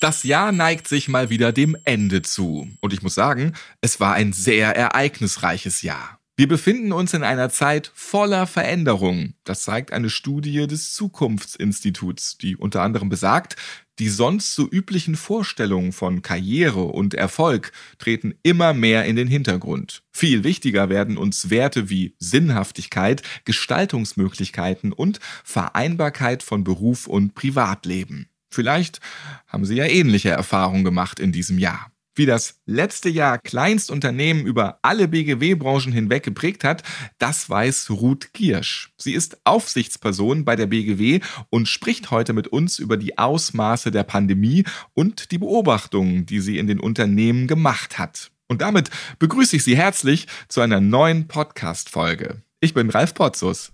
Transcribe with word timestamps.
Das 0.00 0.22
Jahr 0.22 0.50
neigt 0.50 0.88
sich 0.88 1.08
mal 1.10 1.28
wieder 1.28 1.52
dem 1.52 1.76
Ende 1.84 2.22
zu. 2.22 2.66
Und 2.80 2.94
ich 2.94 3.02
muss 3.02 3.14
sagen, 3.14 3.52
es 3.82 4.00
war 4.00 4.14
ein 4.14 4.32
sehr 4.32 4.74
ereignisreiches 4.74 5.82
Jahr. 5.82 6.18
Wir 6.38 6.48
befinden 6.48 6.92
uns 6.92 7.12
in 7.12 7.22
einer 7.22 7.50
Zeit 7.50 7.92
voller 7.94 8.46
Veränderung. 8.46 9.34
Das 9.44 9.62
zeigt 9.64 9.92
eine 9.92 10.08
Studie 10.08 10.66
des 10.66 10.94
Zukunftsinstituts, 10.94 12.38
die 12.38 12.56
unter 12.56 12.80
anderem 12.80 13.10
besagt, 13.10 13.56
die 13.98 14.08
sonst 14.08 14.54
so 14.54 14.66
üblichen 14.66 15.16
Vorstellungen 15.16 15.92
von 15.92 16.22
Karriere 16.22 16.84
und 16.84 17.12
Erfolg 17.12 17.70
treten 17.98 18.32
immer 18.42 18.72
mehr 18.72 19.04
in 19.04 19.16
den 19.16 19.28
Hintergrund. 19.28 20.02
Viel 20.12 20.44
wichtiger 20.44 20.88
werden 20.88 21.18
uns 21.18 21.50
Werte 21.50 21.90
wie 21.90 22.14
Sinnhaftigkeit, 22.18 23.22
Gestaltungsmöglichkeiten 23.44 24.94
und 24.94 25.20
Vereinbarkeit 25.44 26.42
von 26.42 26.64
Beruf 26.64 27.06
und 27.06 27.34
Privatleben. 27.34 28.29
Vielleicht 28.50 29.00
haben 29.46 29.64
Sie 29.64 29.76
ja 29.76 29.84
ähnliche 29.84 30.30
Erfahrungen 30.30 30.84
gemacht 30.84 31.20
in 31.20 31.32
diesem 31.32 31.58
Jahr. 31.58 31.90
Wie 32.16 32.26
das 32.26 32.60
letzte 32.66 33.08
Jahr 33.08 33.38
Kleinstunternehmen 33.38 34.44
über 34.44 34.80
alle 34.82 35.06
BGW-Branchen 35.08 35.92
hinweg 35.92 36.24
geprägt 36.24 36.64
hat, 36.64 36.82
das 37.18 37.48
weiß 37.48 37.88
Ruth 37.90 38.32
Giersch. 38.32 38.92
Sie 38.98 39.14
ist 39.14 39.40
Aufsichtsperson 39.44 40.44
bei 40.44 40.56
der 40.56 40.66
BGW 40.66 41.20
und 41.50 41.68
spricht 41.68 42.10
heute 42.10 42.32
mit 42.32 42.48
uns 42.48 42.78
über 42.78 42.96
die 42.96 43.16
Ausmaße 43.16 43.92
der 43.92 44.02
Pandemie 44.02 44.64
und 44.92 45.30
die 45.30 45.38
Beobachtungen, 45.38 46.26
die 46.26 46.40
sie 46.40 46.58
in 46.58 46.66
den 46.66 46.80
Unternehmen 46.80 47.46
gemacht 47.46 47.98
hat. 47.98 48.32
Und 48.48 48.60
damit 48.60 48.90
begrüße 49.20 49.56
ich 49.56 49.64
Sie 49.64 49.76
herzlich 49.76 50.26
zu 50.48 50.60
einer 50.60 50.80
neuen 50.80 51.28
Podcast-Folge. 51.28 52.42
Ich 52.60 52.74
bin 52.74 52.90
Ralf 52.90 53.14
Potzus. 53.14 53.72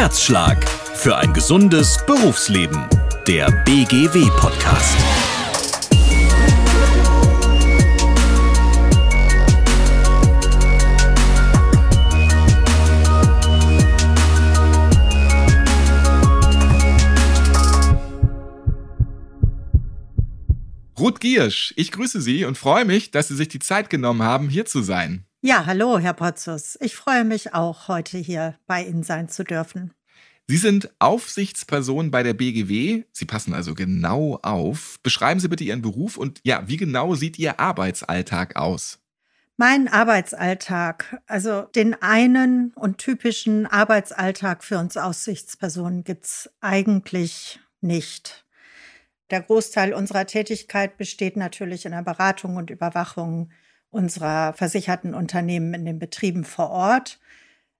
Herzschlag 0.00 0.66
für 0.66 1.18
ein 1.18 1.34
gesundes 1.34 1.98
Berufsleben. 2.06 2.88
Der 3.26 3.50
BGW-Podcast. 3.66 4.96
Ruth 20.98 21.20
Giersch, 21.20 21.74
ich 21.76 21.92
grüße 21.92 22.22
Sie 22.22 22.46
und 22.46 22.56
freue 22.56 22.86
mich, 22.86 23.10
dass 23.10 23.28
Sie 23.28 23.36
sich 23.36 23.48
die 23.48 23.58
Zeit 23.58 23.90
genommen 23.90 24.22
haben, 24.22 24.48
hier 24.48 24.64
zu 24.64 24.80
sein. 24.80 25.26
Ja, 25.42 25.64
hallo, 25.64 25.98
Herr 25.98 26.12
Potzus. 26.12 26.76
Ich 26.82 26.94
freue 26.94 27.24
mich 27.24 27.54
auch, 27.54 27.88
heute 27.88 28.18
hier 28.18 28.58
bei 28.66 28.84
Ihnen 28.84 29.02
sein 29.02 29.30
zu 29.30 29.42
dürfen. 29.42 29.94
Sie 30.46 30.58
sind 30.58 30.90
Aufsichtsperson 30.98 32.10
bei 32.10 32.22
der 32.22 32.34
BGW. 32.34 33.04
Sie 33.10 33.24
passen 33.24 33.54
also 33.54 33.74
genau 33.74 34.38
auf. 34.42 35.00
Beschreiben 35.02 35.40
Sie 35.40 35.48
bitte 35.48 35.64
Ihren 35.64 35.80
Beruf 35.80 36.18
und 36.18 36.40
ja, 36.44 36.68
wie 36.68 36.76
genau 36.76 37.14
sieht 37.14 37.38
Ihr 37.38 37.58
Arbeitsalltag 37.58 38.56
aus? 38.56 38.98
Mein 39.56 39.88
Arbeitsalltag, 39.88 41.22
also 41.26 41.62
den 41.62 41.94
einen 42.02 42.74
und 42.74 42.98
typischen 42.98 43.66
Arbeitsalltag 43.66 44.62
für 44.62 44.76
uns 44.76 44.98
Aufsichtspersonen 44.98 46.04
gibt 46.04 46.26
es 46.26 46.50
eigentlich 46.60 47.60
nicht. 47.80 48.44
Der 49.30 49.40
Großteil 49.40 49.94
unserer 49.94 50.26
Tätigkeit 50.26 50.98
besteht 50.98 51.38
natürlich 51.38 51.86
in 51.86 51.92
der 51.92 52.02
Beratung 52.02 52.56
und 52.56 52.68
Überwachung 52.68 53.50
unserer 53.90 54.52
versicherten 54.54 55.14
Unternehmen 55.14 55.74
in 55.74 55.84
den 55.84 55.98
Betrieben 55.98 56.44
vor 56.44 56.70
Ort. 56.70 57.20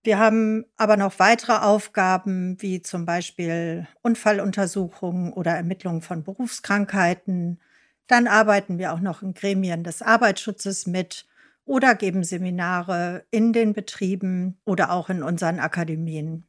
Wir 0.02 0.18
haben 0.18 0.64
aber 0.76 0.96
noch 0.96 1.18
weitere 1.18 1.52
Aufgaben, 1.58 2.60
wie 2.60 2.80
zum 2.82 3.04
Beispiel 3.04 3.86
Unfalluntersuchungen 4.02 5.32
oder 5.32 5.52
Ermittlungen 5.52 6.00
von 6.00 6.22
Berufskrankheiten. 6.22 7.60
Dann 8.06 8.26
arbeiten 8.26 8.78
wir 8.78 8.92
auch 8.92 9.00
noch 9.00 9.22
in 9.22 9.34
Gremien 9.34 9.84
des 9.84 10.02
Arbeitsschutzes 10.02 10.86
mit 10.86 11.26
oder 11.64 11.94
geben 11.94 12.24
Seminare 12.24 13.24
in 13.30 13.52
den 13.52 13.74
Betrieben 13.74 14.58
oder 14.64 14.90
auch 14.90 15.10
in 15.10 15.22
unseren 15.22 15.60
Akademien. 15.60 16.46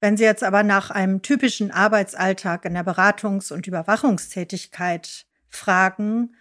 Wenn 0.00 0.16
Sie 0.16 0.24
jetzt 0.24 0.42
aber 0.42 0.62
nach 0.62 0.90
einem 0.90 1.22
typischen 1.22 1.70
Arbeitsalltag 1.70 2.64
in 2.64 2.74
der 2.74 2.84
Beratungs- 2.84 3.52
und 3.52 3.66
Überwachungstätigkeit 3.66 5.26
fragen, 5.48 6.34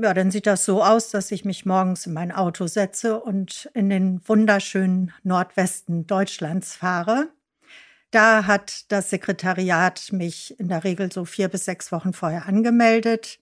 ja, 0.00 0.14
dann 0.14 0.30
sieht 0.30 0.46
das 0.46 0.64
so 0.64 0.82
aus, 0.82 1.10
dass 1.10 1.32
ich 1.32 1.44
mich 1.44 1.66
morgens 1.66 2.06
in 2.06 2.12
mein 2.12 2.30
Auto 2.30 2.68
setze 2.68 3.20
und 3.20 3.68
in 3.74 3.90
den 3.90 4.20
wunderschönen 4.26 5.12
Nordwesten 5.24 6.06
Deutschlands 6.06 6.76
fahre. 6.76 7.28
Da 8.12 8.46
hat 8.46 8.90
das 8.92 9.10
Sekretariat 9.10 10.12
mich 10.12 10.58
in 10.60 10.68
der 10.68 10.84
Regel 10.84 11.10
so 11.12 11.24
vier 11.24 11.48
bis 11.48 11.64
sechs 11.64 11.90
Wochen 11.90 12.12
vorher 12.12 12.46
angemeldet. 12.46 13.40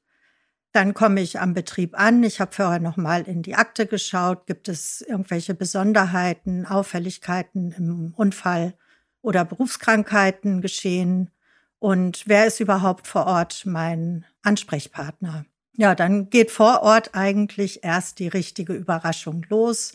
Dann 0.72 0.94
komme 0.94 1.20
ich 1.20 1.40
am 1.40 1.52
Betrieb 1.52 1.98
an. 1.98 2.22
Ich 2.22 2.40
habe 2.40 2.52
vorher 2.52 2.80
noch 2.80 2.96
mal 2.96 3.22
in 3.22 3.42
die 3.42 3.54
Akte 3.54 3.86
geschaut. 3.86 4.46
Gibt 4.46 4.68
es 4.68 5.02
irgendwelche 5.02 5.54
Besonderheiten, 5.54 6.66
Auffälligkeiten 6.66 7.72
im 7.72 8.14
Unfall 8.16 8.74
oder 9.20 9.44
Berufskrankheiten 9.44 10.62
geschehen? 10.62 11.30
Und 11.78 12.24
wer 12.26 12.46
ist 12.46 12.60
überhaupt 12.60 13.06
vor 13.06 13.26
Ort 13.26 13.66
mein 13.66 14.24
Ansprechpartner? 14.42 15.44
Ja, 15.78 15.94
dann 15.94 16.30
geht 16.30 16.50
vor 16.50 16.82
Ort 16.82 17.10
eigentlich 17.14 17.84
erst 17.84 18.18
die 18.18 18.28
richtige 18.28 18.72
Überraschung 18.72 19.44
los. 19.50 19.94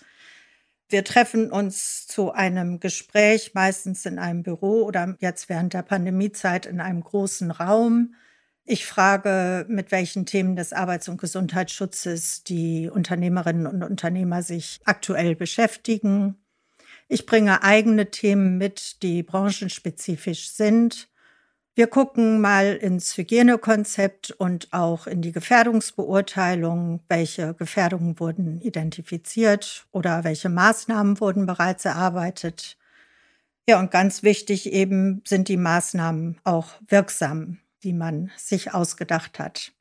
Wir 0.90 1.04
treffen 1.04 1.52
uns 1.52 2.06
zu 2.06 2.32
einem 2.32 2.80
Gespräch, 2.80 3.54
meistens 3.56 4.06
in 4.06 4.20
einem 4.20 4.44
Büro 4.44 4.84
oder 4.84 5.16
jetzt 5.20 5.50
während 5.50 5.74
der 5.74 5.82
Pandemiezeit 5.82 6.68
in 6.68 6.82
einem 6.82 7.02
großen 7.02 7.50
Raum. 7.50 8.14
Ich 8.64 8.86
frage, 8.86 9.66
mit 9.70 9.92
welchen 9.92 10.28
Themen 10.28 10.56
des 10.56 10.72
Arbeits- 10.72 11.10
und 11.10 11.20
Gesundheitsschutzes 11.20 12.44
die 12.44 12.88
Unternehmerinnen 12.88 13.66
und 13.66 13.82
Unternehmer 13.82 14.44
sich 14.44 14.82
aktuell 14.86 15.36
beschäftigen. 15.36 16.36
Ich 17.08 17.26
bringe 17.26 17.64
eigene 17.64 18.12
Themen 18.12 18.58
mit, 18.60 19.02
die 19.02 19.24
branchenspezifisch 19.24 20.52
sind. 20.52 21.11
Wir 21.74 21.88
gucken 21.88 22.42
mal 22.42 22.76
ins 22.76 23.16
Hygienekonzept 23.18 24.32
und 24.32 24.68
auch 24.74 25.08
in 25.08 25.22
die 25.22 25.32
Gefährdungsbeurteilung. 25.32 27.00
Welche 27.08 27.54
Gefährdungen 27.54 28.20
wurden 28.20 28.60
identifiziert 28.60 29.88
oder 29.92 30.26
welche 30.26 30.50
Maßnahmen 30.50 31.22
wurden 31.22 31.46
bereits 31.46 31.86
erarbeitet? 31.86 32.78
Ja, 33.70 33.80
und 33.80 33.90
ganz 33.90 34.22
wichtig 34.22 34.74
eben 34.74 35.22
sind 35.26 35.48
die 35.48 35.56
Maßnahmen 35.56 36.42
auch 36.44 36.74
wirksam, 36.90 37.60
die 37.84 37.94
man 37.94 38.32
sich 38.36 38.74
ausgedacht 38.74 39.40
hat. 39.40 39.72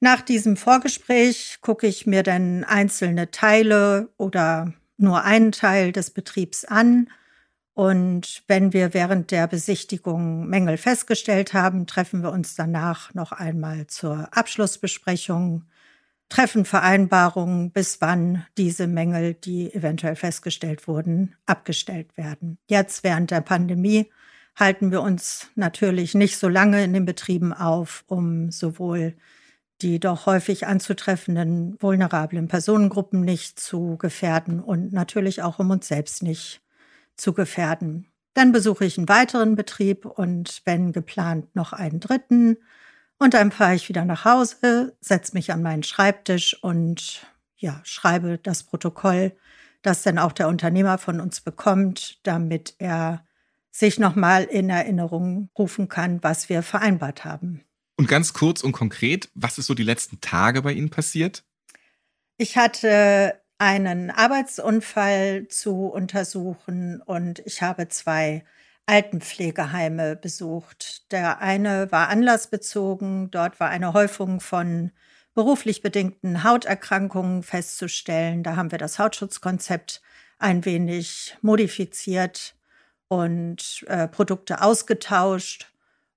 Nach 0.00 0.20
diesem 0.20 0.56
Vorgespräch 0.56 1.58
gucke 1.60 1.86
ich 1.86 2.06
mir 2.06 2.24
dann 2.24 2.64
einzelne 2.64 3.30
Teile 3.30 4.08
oder 4.16 4.72
nur 4.96 5.22
einen 5.22 5.52
Teil 5.52 5.92
des 5.92 6.10
Betriebs 6.10 6.64
an 6.64 7.08
und 7.78 8.42
wenn 8.48 8.72
wir 8.72 8.92
während 8.92 9.30
der 9.30 9.46
Besichtigung 9.46 10.48
Mängel 10.48 10.78
festgestellt 10.78 11.54
haben, 11.54 11.86
treffen 11.86 12.24
wir 12.24 12.32
uns 12.32 12.56
danach 12.56 13.14
noch 13.14 13.30
einmal 13.30 13.86
zur 13.86 14.36
Abschlussbesprechung, 14.36 15.62
treffen 16.28 16.64
Vereinbarungen, 16.64 17.70
bis 17.70 18.00
wann 18.00 18.44
diese 18.56 18.88
Mängel, 18.88 19.34
die 19.34 19.72
eventuell 19.72 20.16
festgestellt 20.16 20.88
wurden, 20.88 21.36
abgestellt 21.46 22.16
werden. 22.16 22.58
Jetzt 22.66 23.04
während 23.04 23.30
der 23.30 23.42
Pandemie 23.42 24.10
halten 24.56 24.90
wir 24.90 25.00
uns 25.00 25.48
natürlich 25.54 26.16
nicht 26.16 26.36
so 26.36 26.48
lange 26.48 26.82
in 26.82 26.92
den 26.92 27.04
Betrieben 27.04 27.52
auf, 27.52 28.02
um 28.08 28.50
sowohl 28.50 29.14
die 29.82 30.00
doch 30.00 30.26
häufig 30.26 30.66
anzutreffenden 30.66 31.80
vulnerablen 31.80 32.48
Personengruppen 32.48 33.20
nicht 33.20 33.60
zu 33.60 33.96
gefährden 33.98 34.58
und 34.58 34.92
natürlich 34.92 35.42
auch 35.42 35.60
um 35.60 35.70
uns 35.70 35.86
selbst 35.86 36.24
nicht 36.24 36.60
zu 37.18 37.34
gefährden. 37.34 38.06
Dann 38.34 38.52
besuche 38.52 38.84
ich 38.84 38.96
einen 38.96 39.08
weiteren 39.08 39.56
Betrieb 39.56 40.06
und 40.06 40.62
wenn 40.64 40.92
geplant 40.92 41.54
noch 41.54 41.72
einen 41.72 42.00
dritten. 42.00 42.56
Und 43.18 43.34
dann 43.34 43.50
fahre 43.50 43.74
ich 43.74 43.88
wieder 43.88 44.04
nach 44.04 44.24
Hause, 44.24 44.96
setze 45.00 45.34
mich 45.34 45.52
an 45.52 45.62
meinen 45.62 45.82
Schreibtisch 45.82 46.56
und 46.62 47.26
ja, 47.56 47.80
schreibe 47.84 48.38
das 48.38 48.62
Protokoll, 48.62 49.36
das 49.82 50.02
dann 50.02 50.18
auch 50.18 50.32
der 50.32 50.48
Unternehmer 50.48 50.98
von 50.98 51.20
uns 51.20 51.40
bekommt, 51.40 52.20
damit 52.22 52.74
er 52.78 53.24
sich 53.70 53.98
nochmal 53.98 54.44
in 54.44 54.70
Erinnerung 54.70 55.50
rufen 55.58 55.88
kann, 55.88 56.22
was 56.22 56.48
wir 56.48 56.62
vereinbart 56.62 57.24
haben. 57.24 57.64
Und 57.96 58.08
ganz 58.08 58.32
kurz 58.32 58.62
und 58.62 58.72
konkret, 58.72 59.28
was 59.34 59.58
ist 59.58 59.66
so 59.66 59.74
die 59.74 59.82
letzten 59.82 60.20
Tage 60.20 60.62
bei 60.62 60.72
Ihnen 60.72 60.90
passiert? 60.90 61.44
Ich 62.36 62.56
hatte 62.56 63.40
einen 63.58 64.10
Arbeitsunfall 64.10 65.48
zu 65.48 65.86
untersuchen 65.86 67.02
und 67.02 67.40
ich 67.40 67.62
habe 67.62 67.88
zwei 67.88 68.44
Altenpflegeheime 68.86 70.16
besucht. 70.16 71.10
Der 71.12 71.40
eine 71.40 71.92
war 71.92 72.08
anlassbezogen, 72.08 73.30
dort 73.30 73.60
war 73.60 73.68
eine 73.68 73.92
Häufung 73.92 74.40
von 74.40 74.92
beruflich 75.34 75.82
bedingten 75.82 76.42
Hauterkrankungen 76.44 77.42
festzustellen. 77.42 78.42
Da 78.42 78.56
haben 78.56 78.70
wir 78.72 78.78
das 78.78 78.98
Hautschutzkonzept 78.98 80.02
ein 80.38 80.64
wenig 80.64 81.36
modifiziert 81.42 82.56
und 83.08 83.84
äh, 83.88 84.08
Produkte 84.08 84.62
ausgetauscht. 84.62 85.72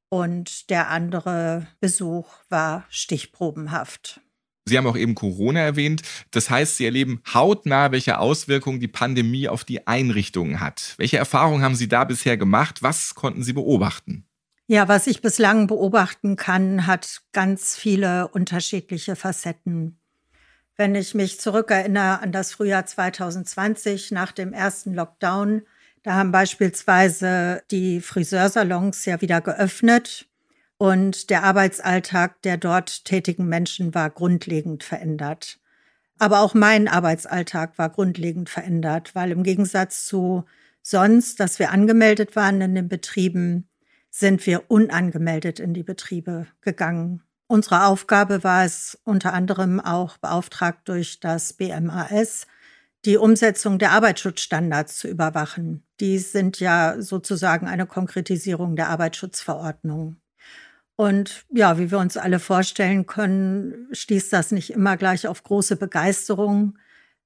Und 0.10 0.70
der 0.70 0.90
andere 0.90 1.68
Besuch 1.80 2.34
war 2.50 2.86
stichprobenhaft. 2.90 4.22
Sie 4.72 4.78
haben 4.78 4.88
auch 4.88 4.96
eben 4.96 5.16
Corona 5.16 5.60
erwähnt. 5.60 6.02
Das 6.32 6.50
heißt, 6.50 6.78
Sie 6.78 6.86
erleben 6.86 7.22
hautnah, 7.34 7.92
welche 7.92 8.20
Auswirkungen 8.20 8.80
die 8.80 8.88
Pandemie 8.88 9.50
auf 9.50 9.66
die 9.66 9.86
Einrichtungen 9.86 10.62
hat. 10.62 10.96
Welche 10.98 11.18
Erfahrungen 11.18 11.62
haben 11.62 11.76
Sie 11.76 11.90
da 11.90 12.06
bisher 12.06 12.38
gemacht? 12.38 12.82
Was 12.82 13.14
konnten 13.14 13.44
Sie 13.44 13.52
beobachten? 13.52 14.26
Ja, 14.68 14.88
was 14.88 15.08
ich 15.08 15.22
bislang 15.22 15.68
beobachten 15.68 16.38
kann, 16.38 16.88
hat 16.88 17.22
ganz 17.34 17.76
viele 17.76 18.30
unterschiedliche 18.30 19.18
Facetten. 19.18 20.00
Wenn 20.78 20.96
ich 20.96 21.14
mich 21.16 21.38
zurückerinnere 21.38 22.22
an 22.22 22.32
das 22.32 22.54
Frühjahr 22.54 22.86
2020 22.86 24.12
nach 24.12 24.32
dem 24.32 24.54
ersten 24.54 24.94
Lockdown, 24.94 25.64
da 26.04 26.14
haben 26.14 26.32
beispielsweise 26.32 27.62
die 27.72 28.00
Friseursalons 28.00 29.04
ja 29.04 29.20
wieder 29.20 29.42
geöffnet 29.42 30.31
und 30.82 31.30
der 31.30 31.44
Arbeitsalltag 31.44 32.42
der 32.42 32.58
dort 32.58 33.06
tätigen 33.06 33.46
Menschen 33.46 33.94
war 33.94 34.10
grundlegend 34.10 34.84
verändert. 34.84 35.60
Aber 36.18 36.40
auch 36.40 36.56
mein 36.56 36.88
Arbeitsalltag 36.88 37.78
war 37.78 37.92
grundlegend 37.92 38.50
verändert, 38.50 39.14
weil 39.14 39.30
im 39.30 39.44
Gegensatz 39.44 40.08
zu 40.08 40.44
sonst, 40.82 41.40
dass 41.40 41.60
wir 41.60 41.70
angemeldet 41.70 42.36
waren 42.36 42.62
in 42.62 42.74
den 42.74 42.90
Betrieben, 42.90 43.70
sind 44.10 44.44
wir 44.48 44.72
unangemeldet 44.72 45.60
in 45.60 45.76
die 45.76 45.84
Betriebe 45.84 46.48
gegangen. 46.62 47.22
Unsere 47.46 47.86
Aufgabe 47.86 48.44
war 48.44 48.66
es 48.66 49.00
unter 49.04 49.34
anderem 49.34 49.80
auch 49.80 50.18
beauftragt 50.18 50.90
durch 50.90 51.20
das 51.20 51.54
BMAS, 51.54 52.48
die 53.06 53.18
Umsetzung 53.18 53.78
der 53.78 53.92
Arbeitsschutzstandards 53.92 54.98
zu 54.98 55.08
überwachen. 55.08 55.84
Die 56.00 56.18
sind 56.18 56.60
ja 56.60 57.00
sozusagen 57.00 57.68
eine 57.68 57.86
Konkretisierung 57.86 58.76
der 58.76 58.90
Arbeitsschutzverordnung. 58.90 60.21
Und 61.02 61.46
ja, 61.50 61.80
wie 61.80 61.90
wir 61.90 61.98
uns 61.98 62.16
alle 62.16 62.38
vorstellen 62.38 63.08
können, 63.08 63.88
stieß 63.92 64.30
das 64.30 64.52
nicht 64.52 64.70
immer 64.70 64.98
gleich 64.98 65.28
auf 65.28 65.42
große 65.42 65.76
Begeisterung. 65.76 66.78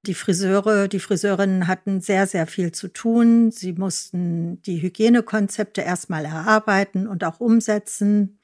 Die 0.03 0.13
Friseure, 0.13 0.87
die 0.87 1.01
Friseurinnen 1.01 1.67
hatten 1.67 1.99
sehr, 1.99 2.25
sehr 2.25 2.47
viel 2.47 2.71
zu 2.71 2.87
tun. 2.87 3.51
Sie 3.51 3.73
mussten 3.73 4.61
die 4.61 4.81
Hygienekonzepte 4.81 5.81
erstmal 5.81 6.23
erarbeiten 6.23 7.05
und 7.05 7.25
auch 7.25 7.41
umsetzen. 7.41 8.39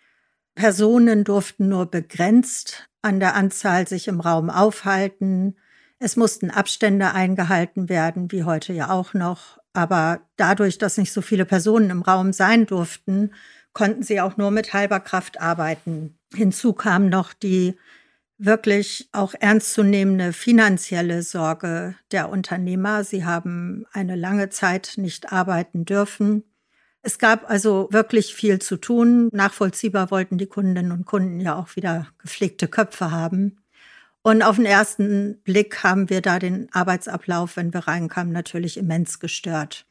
Personen 0.53 1.23
durften 1.23 1.69
nur 1.69 1.85
begrenzt 1.89 2.89
an 3.01 3.21
der 3.21 3.35
Anzahl 3.35 3.87
sich 3.87 4.09
im 4.09 4.19
Raum 4.19 4.49
aufhalten. 4.49 5.55
Es 5.97 6.17
mussten 6.17 6.51
Abstände 6.51 7.13
eingehalten 7.13 7.87
werden, 7.87 8.33
wie 8.33 8.43
heute 8.43 8.73
ja 8.73 8.89
auch 8.89 9.13
noch. 9.13 9.59
Aber 9.71 10.27
dadurch, 10.35 10.77
dass 10.77 10.97
nicht 10.97 11.13
so 11.13 11.21
viele 11.21 11.45
Personen 11.45 11.89
im 11.89 12.01
Raum 12.01 12.33
sein 12.33 12.65
durften, 12.65 13.31
konnten 13.73 14.03
sie 14.03 14.21
auch 14.21 14.37
nur 14.37 14.51
mit 14.51 14.73
halber 14.73 14.99
Kraft 14.99 15.39
arbeiten. 15.39 16.17
Hinzu 16.33 16.73
kam 16.73 17.09
noch 17.09 17.33
die 17.33 17.75
wirklich 18.37 19.07
auch 19.11 19.33
ernstzunehmende 19.39 20.33
finanzielle 20.33 21.21
Sorge 21.21 21.95
der 22.11 22.29
Unternehmer. 22.29 23.03
Sie 23.03 23.23
haben 23.23 23.85
eine 23.91 24.15
lange 24.15 24.49
Zeit 24.49 24.93
nicht 24.97 25.31
arbeiten 25.31 25.85
dürfen. 25.85 26.43
Es 27.03 27.19
gab 27.19 27.49
also 27.49 27.87
wirklich 27.91 28.33
viel 28.33 28.59
zu 28.59 28.77
tun. 28.77 29.29
Nachvollziehbar 29.31 30.11
wollten 30.11 30.37
die 30.37 30.47
Kundinnen 30.47 30.91
und 30.91 31.05
Kunden 31.05 31.39
ja 31.39 31.55
auch 31.55 31.75
wieder 31.75 32.07
gepflegte 32.19 32.67
Köpfe 32.67 33.11
haben. 33.11 33.57
Und 34.23 34.43
auf 34.43 34.57
den 34.57 34.65
ersten 34.65 35.41
Blick 35.43 35.83
haben 35.83 36.09
wir 36.09 36.21
da 36.21 36.37
den 36.37 36.67
Arbeitsablauf, 36.73 37.57
wenn 37.57 37.73
wir 37.73 37.87
reinkamen, 37.87 38.31
natürlich 38.31 38.77
immens 38.77 39.19
gestört. 39.19 39.85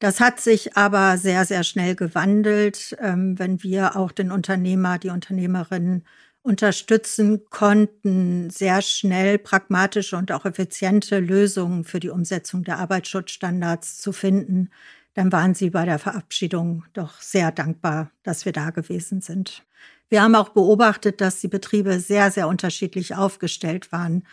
Das 0.00 0.18
hat 0.18 0.40
sich 0.40 0.76
aber 0.78 1.18
sehr, 1.18 1.44
sehr 1.44 1.62
schnell 1.62 1.94
gewandelt, 1.94 2.96
ähm, 3.00 3.38
wenn 3.38 3.62
wir 3.62 3.96
auch 3.96 4.12
den 4.12 4.32
Unternehmer, 4.32 4.98
die 4.98 5.10
Unternehmerinnen 5.10 6.04
unterstützen 6.42 7.42
konnten, 7.50 8.48
sehr 8.48 8.80
schnell 8.80 9.38
pragmatische 9.38 10.16
und 10.16 10.32
auch 10.32 10.46
effiziente 10.46 11.18
Lösungen 11.20 11.84
für 11.84 12.00
die 12.00 12.08
Umsetzung 12.08 12.64
der 12.64 12.78
Arbeitsschutzstandards 12.78 13.98
zu 14.00 14.12
finden, 14.12 14.70
dann 15.12 15.32
waren 15.32 15.54
sie 15.54 15.68
bei 15.68 15.84
der 15.84 15.98
Verabschiedung 15.98 16.84
doch 16.94 17.20
sehr 17.20 17.52
dankbar, 17.52 18.10
dass 18.22 18.46
wir 18.46 18.52
da 18.52 18.70
gewesen 18.70 19.20
sind. 19.20 19.64
Wir 20.08 20.22
haben 20.22 20.34
auch 20.34 20.48
beobachtet, 20.48 21.20
dass 21.20 21.40
die 21.40 21.48
Betriebe 21.48 22.00
sehr, 22.00 22.30
sehr 22.30 22.48
unterschiedlich 22.48 23.16
aufgestellt 23.16 23.92
waren. 23.92 24.24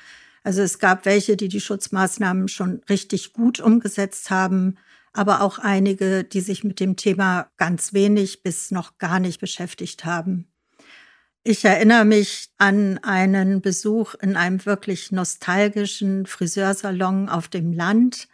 Also 0.44 0.62
es 0.62 0.80
gab 0.80 1.06
welche, 1.06 1.36
die 1.36 1.50
die 1.50 1.60
Schutzmaßnahmen 1.60 2.48
schon 2.48 2.82
richtig 2.90 3.34
gut 3.34 3.60
umgesetzt 3.60 4.30
haben, 4.30 4.78
aber 5.18 5.42
auch 5.42 5.58
einige, 5.58 6.24
die 6.24 6.42
sich 6.42 6.64
mit 6.64 6.80
dem 6.80 6.96
Thema 6.96 7.50
ganz 7.58 7.94
wenig 7.94 8.44
bis 8.44 8.72
noch 8.72 8.98
gar 9.00 9.20
nicht 9.20 9.40
beschäftigt 9.40 10.06
haben. 10.06 10.48
Ich 11.44 11.66
erinnere 11.66 12.06
mich 12.06 12.50
an 12.58 13.00
einen 13.04 13.62
Besuch 13.62 14.14
in 14.16 14.36
einem 14.36 14.66
wirklich 14.66 15.12
nostalgischen 15.12 16.26
Friseursalon 16.26 17.30
auf 17.30 17.48
dem 17.48 17.74
Land. 17.74 18.28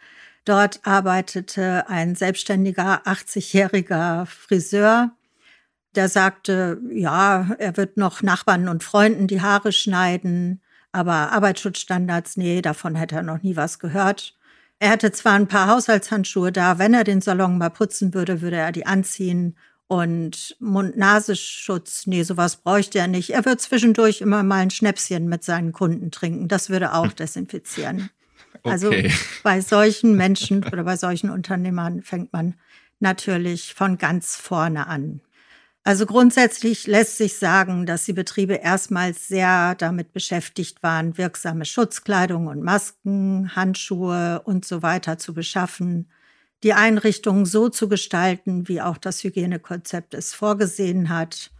Dort 0.44 0.80
arbeitete 0.84 1.88
ein 1.88 2.16
selbstständiger 2.16 3.06
80-jähriger 3.06 4.26
Friseur, 4.26 5.12
der 5.94 6.08
sagte, 6.08 6.80
ja, 6.90 7.54
er 7.58 7.76
wird 7.76 7.96
noch 7.96 8.20
Nachbarn 8.20 8.68
und 8.68 8.82
Freunden 8.82 9.26
die 9.26 9.40
Haare 9.40 9.72
schneiden, 9.72 10.60
aber 10.92 11.32
Arbeitsschutzstandards, 11.32 12.36
nee, 12.36 12.60
davon 12.60 12.94
hätte 12.94 13.14
er 13.14 13.22
noch 13.22 13.42
nie 13.42 13.56
was 13.56 13.78
gehört. 13.78 14.36
Er 14.78 14.90
hätte 14.90 15.12
zwar 15.12 15.34
ein 15.34 15.48
paar 15.48 15.68
Haushaltshandschuhe 15.68 16.52
da, 16.52 16.78
wenn 16.78 16.94
er 16.94 17.04
den 17.04 17.20
Salon 17.20 17.58
mal 17.58 17.70
putzen 17.70 18.12
würde, 18.14 18.40
würde 18.40 18.56
er 18.56 18.72
die 18.72 18.86
anziehen. 18.86 19.56
Und 19.86 20.56
Mund-Nasenschutz, 20.60 22.06
nee, 22.06 22.22
sowas 22.22 22.56
bräuchte 22.56 22.98
er 22.98 23.06
nicht. 23.06 23.30
Er 23.30 23.44
wird 23.44 23.60
zwischendurch 23.60 24.20
immer 24.20 24.42
mal 24.42 24.62
ein 24.62 24.70
Schnäpschen 24.70 25.28
mit 25.28 25.44
seinen 25.44 25.72
Kunden 25.72 26.10
trinken. 26.10 26.48
Das 26.48 26.70
würde 26.70 26.94
auch 26.94 27.12
desinfizieren. 27.12 28.10
Also 28.62 28.88
okay. 28.88 29.04
Also 29.04 29.16
bei 29.42 29.60
solchen 29.60 30.16
Menschen 30.16 30.64
oder 30.64 30.84
bei 30.84 30.96
solchen 30.96 31.30
Unternehmern 31.30 32.02
fängt 32.02 32.32
man 32.32 32.54
natürlich 32.98 33.74
von 33.74 33.98
ganz 33.98 34.36
vorne 34.36 34.86
an. 34.86 35.20
Also 35.86 36.06
grundsätzlich 36.06 36.86
lässt 36.86 37.18
sich 37.18 37.36
sagen, 37.36 37.84
dass 37.84 38.06
die 38.06 38.14
Betriebe 38.14 38.54
erstmals 38.54 39.28
sehr 39.28 39.74
damit 39.74 40.14
beschäftigt 40.14 40.82
waren, 40.82 41.18
wirksame 41.18 41.66
Schutzkleidung 41.66 42.46
und 42.46 42.62
Masken, 42.62 43.54
Handschuhe 43.54 44.40
und 44.44 44.64
so 44.64 44.82
weiter 44.82 45.18
zu 45.18 45.34
beschaffen, 45.34 46.10
die 46.62 46.72
Einrichtungen 46.72 47.44
so 47.44 47.68
zu 47.68 47.90
gestalten, 47.90 48.66
wie 48.66 48.80
auch 48.80 48.96
das 48.96 49.22
Hygienekonzept 49.24 50.14
es 50.14 50.32
vorgesehen 50.32 51.10
hat. 51.10 51.50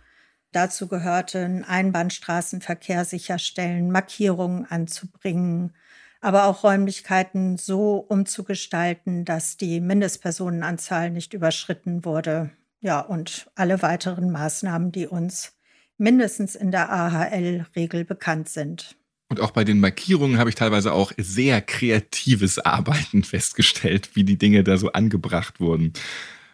Dazu 0.53 0.89
gehörten 0.89 1.63
Einbahnstraßenverkehr 1.65 3.05
sicherstellen, 3.05 3.91
Markierungen 3.91 4.65
anzubringen, 4.65 5.75
aber 6.23 6.47
auch 6.47 6.65
Räumlichkeiten 6.65 7.59
so 7.59 7.97
umzugestalten, 8.09 9.27
dass 9.27 9.59
die 9.59 9.81
Mindestpersonenanzahl 9.81 11.11
nicht 11.11 11.35
überschritten 11.35 12.07
wurde. 12.07 12.53
Ja, 12.85 13.01
und 13.01 13.51
alle 13.55 13.81
weiteren 13.81 14.31
Maßnahmen, 14.31 14.93
die 14.93 15.07
uns 15.07 15.55
mindestens 15.97 16.55
in 16.55 16.71
der 16.71 16.93
AHL-Regel 16.93 18.05
bekannt 18.05 18.51
sind. 18.51 18.99
Und 19.31 19.41
auch 19.41 19.53
bei 19.53 19.65
den 19.65 19.81
Markierungen 19.81 20.37
habe 20.37 20.51
ich 20.51 20.55
teilweise 20.55 20.93
auch 20.93 21.11
sehr 21.17 21.63
kreatives 21.63 22.59
Arbeiten 22.59 23.25
festgestellt, 23.25 24.11
wie 24.17 24.25
die 24.25 24.37
Dinge 24.37 24.65
da 24.65 24.77
so 24.77 24.93
angebracht 24.93 25.61
wurden. 25.61 25.95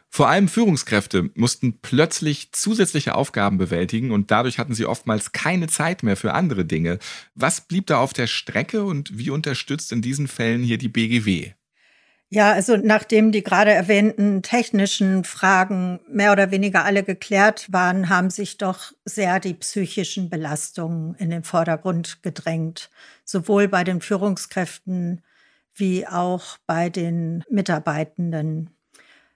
Vor 0.09 0.29
allem 0.29 0.47
Führungskräfte 0.47 1.31
mussten 1.35 1.81
plötzlich 1.83 2.53
zusätzliche 2.53 3.17
Aufgaben 3.17 3.59
bewältigen 3.59 4.13
und 4.13 4.31
dadurch 4.31 4.61
hatten 4.61 4.75
sie 4.75 4.87
oftmals 4.87 5.33
keine 5.33 5.67
Zeit 5.67 6.05
mehr 6.05 6.17
für 6.17 6.33
andere 6.33 6.65
Dinge. 6.65 7.01
Was 7.35 7.63
blieb 7.63 7.89
da 7.89 7.99
auf 7.99 8.13
der 8.13 8.29
Strecke 8.29 8.85
und 8.85 9.19
wie 9.19 9.31
unterstützt 9.31 9.91
in 9.91 10.01
diesen 10.01 10.29
Fällen 10.29 10.63
hier 10.63 10.79
die 10.79 10.89
BGW? 10.89 11.55
Ja, 12.33 12.53
also 12.53 12.77
nachdem 12.77 13.33
die 13.33 13.43
gerade 13.43 13.73
erwähnten 13.73 14.43
technischen 14.43 15.25
Fragen 15.25 15.99
mehr 16.09 16.31
oder 16.31 16.53
weniger 16.53 16.85
alle 16.85 17.03
geklärt 17.03 17.73
waren, 17.73 18.09
haben 18.09 18.31
sich 18.31 18.57
doch 18.57 18.93
sehr 19.05 19.41
die 19.41 19.55
psychischen 19.55 20.31
Belastungen 20.31 21.15
in 21.17 21.31
den 21.31 21.43
Vordergrund 21.43 22.23
gedrängt, 22.23 22.89
sowohl 23.25 23.67
bei 23.67 23.83
den 23.83 24.01
Führungskräften 24.01 25.23
wie 25.75 26.07
auch 26.07 26.59
bei 26.67 26.89
den 26.89 27.43
Mitarbeitenden. 27.51 28.71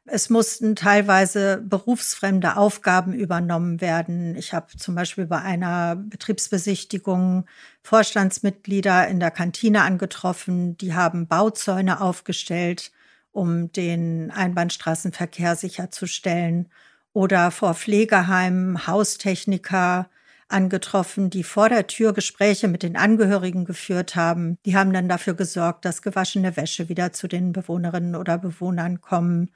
Es 0.07 0.29
mussten 0.29 0.77
teilweise 0.77 1.63
berufsfremde 1.63 2.57
Aufgaben 2.59 3.15
übernommen 3.15 3.81
werden. 3.81 4.37
Ich 4.37 4.53
habe 4.53 4.77
zum 4.77 4.95
Beispiel 4.95 5.27
bei 5.27 5.41
einer 5.41 5.97
Betriebsbesichtigung 5.97 7.47
Vorstandsmitglieder 7.83 9.09
in 9.09 9.19
der 9.19 9.31
Kantine 9.31 9.83
angetroffen. 9.83 10.77
Die 10.77 10.93
haben 10.95 11.27
Bauzäune 11.27 12.03
aufgestellt, 12.03 12.93
um 13.33 13.73
den 13.73 14.31
Einbahnstraßenverkehr 14.31 15.57
sicherzustellen. 15.57 16.69
Oder 17.15 17.51
vor 17.51 17.75
Pflegeheimen 17.75 18.87
Haustechniker 18.87 20.11
angetroffen, 20.49 21.31
die 21.31 21.45
vor 21.45 21.71
der 21.71 21.87
Tür 21.87 22.13
Gespräche 22.13 22.69
mit 22.69 22.83
den 22.83 22.97
Angehörigen 22.97 23.65
geführt 23.65 24.17
haben. 24.17 24.59
Die 24.67 24.77
haben 24.77 24.93
dann 24.93 25.09
dafür 25.09 25.35
gesorgt, 25.35 25.87
dass 25.87 26.03
gewaschene 26.03 26.57
Wäsche 26.59 26.91
wieder 26.91 27.13
zu 27.13 27.27
den 27.27 27.53
Bewohnerinnen 27.53 28.17
oder 28.17 28.37
Bewohnern 28.37 29.01
kommen 29.01 29.51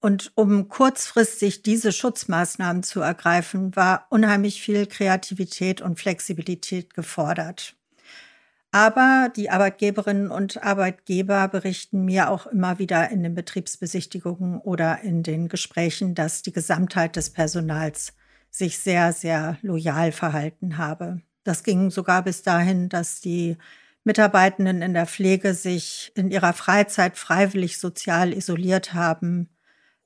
Und 0.00 0.30
um 0.36 0.68
kurzfristig 0.68 1.62
diese 1.62 1.90
Schutzmaßnahmen 1.92 2.82
zu 2.84 3.00
ergreifen, 3.00 3.74
war 3.74 4.06
unheimlich 4.10 4.62
viel 4.62 4.86
Kreativität 4.86 5.80
und 5.80 5.98
Flexibilität 5.98 6.94
gefordert. 6.94 7.74
Aber 8.70 9.32
die 9.34 9.50
Arbeitgeberinnen 9.50 10.30
und 10.30 10.62
Arbeitgeber 10.62 11.48
berichten 11.48 12.04
mir 12.04 12.30
auch 12.30 12.46
immer 12.46 12.78
wieder 12.78 13.10
in 13.10 13.22
den 13.22 13.34
Betriebsbesichtigungen 13.34 14.60
oder 14.60 15.00
in 15.00 15.22
den 15.22 15.48
Gesprächen, 15.48 16.14
dass 16.14 16.42
die 16.42 16.52
Gesamtheit 16.52 17.16
des 17.16 17.30
Personals 17.30 18.12
sich 18.50 18.78
sehr, 18.78 19.12
sehr 19.12 19.58
loyal 19.62 20.12
verhalten 20.12 20.76
habe. 20.76 21.22
Das 21.44 21.64
ging 21.64 21.90
sogar 21.90 22.22
bis 22.22 22.42
dahin, 22.42 22.88
dass 22.90 23.20
die 23.20 23.56
Mitarbeitenden 24.04 24.82
in 24.82 24.92
der 24.94 25.06
Pflege 25.06 25.54
sich 25.54 26.12
in 26.14 26.30
ihrer 26.30 26.52
Freizeit 26.52 27.16
freiwillig 27.16 27.78
sozial 27.78 28.32
isoliert 28.32 28.92
haben, 28.92 29.48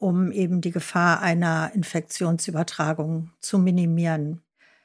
um 0.02 0.32
eben 0.32 0.60
die 0.60 0.72
Gefahr 0.72 1.22
einer 1.22 1.70
Infektionsübertragung 1.74 3.30
zu 3.40 3.58
minimieren. 3.58 4.42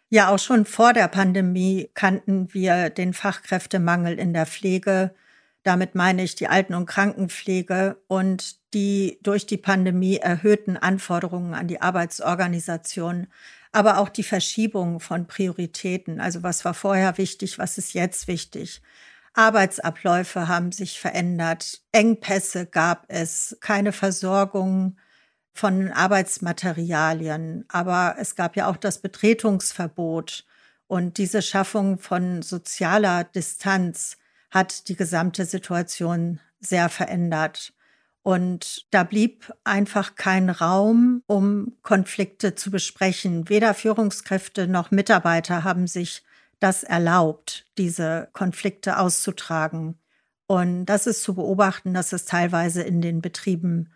Ja, 0.09 0.29
auch 0.29 0.38
schon 0.38 0.63
vor 0.65 0.93
der 0.93 1.07
Pandemie 1.07 1.89
kannten 1.95 2.53
wir 2.53 2.91
den 2.91 3.13
Fachkräftemangel 3.13 4.19
in 4.19 4.33
der 4.33 4.45
Pflege. 4.45 5.15
Damit 5.63 5.95
meine 5.95 6.24
ich 6.24 6.36
die 6.36 6.47
Alten- 6.47 6.75
und 6.75 6.86
Krankenpflege 6.86 7.97
und 8.07 8.57
die 8.75 9.17
durch 9.24 9.47
die 9.47 9.57
Pandemie 9.57 10.17
erhöhten 10.17 10.77
Anforderungen 10.77 11.55
an 11.55 11.67
die 11.67 11.81
Arbeitsorganisation, 11.81 13.27
aber 13.71 13.97
auch 13.97 14.09
die 14.09 14.24
Verschiebung 14.24 15.00
von 15.00 15.25
Prioritäten. 15.25 16.21
Also 16.21 16.43
was 16.43 16.63
war 16.63 16.75
vorher 16.75 17.17
wichtig, 17.17 17.57
was 17.57 17.79
ist 17.79 17.93
jetzt 17.93 18.27
wichtig? 18.27 18.83
Arbeitsabläufe 19.33 20.47
haben 20.47 20.71
sich 20.71 21.00
verändert, 21.00 21.81
Engpässe 21.91 22.67
gab 22.67 23.05
es, 23.07 23.57
keine 23.62 23.91
Versorgung 23.91 24.95
von 25.57 25.91
Arbeitsmaterialien. 25.91 27.65
Aber 27.69 28.15
es 28.19 28.35
gab 28.35 28.55
ja 28.55 28.67
auch 28.67 28.77
das 28.77 28.99
Betretungsverbot 28.99 30.45
und 30.87 31.17
diese 31.17 31.41
Schaffung 31.41 31.99
von 31.99 32.41
sozialer 32.41 33.25
Distanz 33.25 34.17
hat 34.49 34.87
die 34.87 34.95
gesamte 34.95 35.45
Situation 35.45 36.39
sehr 36.59 36.89
verändert. 36.89 37.73
Und 38.23 38.87
da 38.91 39.03
blieb 39.03 39.53
einfach 39.63 40.15
kein 40.15 40.49
Raum, 40.49 41.23
um 41.27 41.77
Konflikte 41.81 42.55
zu 42.55 42.71
besprechen. 42.71 43.47
Weder 43.49 43.73
Führungskräfte 43.73 44.67
noch 44.67 44.91
Mitarbeiter 44.91 45.63
haben 45.63 45.87
sich 45.87 46.23
das 46.59 46.83
erlaubt, 46.83 47.65
diese 47.77 48.29
Konflikte 48.33 48.97
auszutragen. 48.97 49.97
Und 50.47 50.85
das 50.85 51.07
ist 51.07 51.23
zu 51.23 51.35
beobachten, 51.35 51.93
dass 51.93 52.13
es 52.13 52.25
teilweise 52.25 52.81
in 52.81 53.01
den 53.01 53.21
Betrieben 53.21 53.93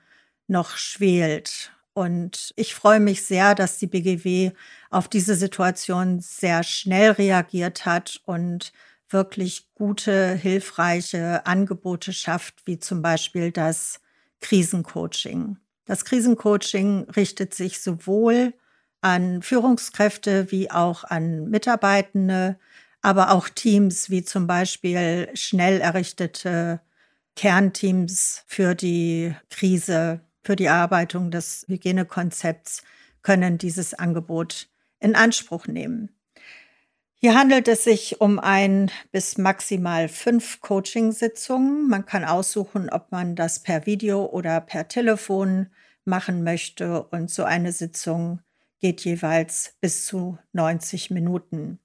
noch 0.51 0.77
schwelt. 0.77 1.72
Und 1.93 2.53
ich 2.55 2.75
freue 2.75 3.00
mich 3.00 3.24
sehr, 3.24 3.55
dass 3.55 3.77
die 3.77 3.88
BGW 3.88 4.51
auf 4.89 5.08
diese 5.08 5.36
Situation 5.36 6.20
sehr 6.20 6.63
schnell 6.63 7.12
reagiert 7.12 7.86
hat 7.86 8.22
und 8.25 8.72
wirklich 9.10 9.67
gute, 9.75 10.34
hilfreiche 10.36 11.46
Angebote 11.46 12.13
schafft, 12.13 12.65
wie 12.65 12.79
zum 12.79 13.01
Beispiel 13.01 13.51
das 13.51 14.00
Krisencoaching. 14.39 15.58
Das 15.86 16.05
Krisencoaching 16.05 17.10
richtet 17.15 17.53
sich 17.53 17.81
sowohl 17.81 18.53
an 19.01 19.41
Führungskräfte 19.41 20.51
wie 20.51 20.72
auch 20.72 21.03
an 21.03 21.50
Mitarbeitende, 21.50 22.58
aber 23.01 23.31
auch 23.31 23.50
Teams 23.50 24.10
wie 24.10 24.24
zum 24.24 24.48
Beispiel 24.48 25.29
schnell 25.34 25.81
errichtete 25.81 26.79
Kernteams 27.36 28.43
für 28.48 28.75
die 28.75 29.36
Krise 29.50 30.22
für 30.41 30.55
die 30.55 30.65
Erarbeitung 30.65 31.31
des 31.31 31.65
Hygienekonzepts 31.67 32.83
können 33.21 33.57
dieses 33.57 33.93
Angebot 33.93 34.69
in 35.00 35.15
Anspruch 35.15 35.67
nehmen. 35.67 36.10
Hier 37.24 37.36
handelt 37.36 37.67
es 37.67 37.83
sich 37.83 38.19
um 38.19 38.39
ein 38.39 38.89
bis 39.12 39.38
maximal 39.38 40.07
fünf 40.10 40.60
Coaching-Sitzungen. 40.62 41.88
Man 41.88 42.07
kann 42.07 42.25
aussuchen, 42.25 42.89
ob 42.89 43.12
man 43.12 43.36
das 43.36 43.62
per 43.62 43.86
Video 43.86 44.25
oder 44.25 44.60
per 44.60 44.88
Telefon 44.88 45.67
machen 46.03 46.43
möchte. 46.43 47.03
Und 47.03 47.29
so 47.29 47.43
eine 47.43 47.74
Sitzung 47.74 48.39
geht 48.79 49.01
jeweils 49.01 49.75
bis 49.81 50.07
zu 50.07 50.39
90 50.53 51.12
Minuten. 51.12 51.79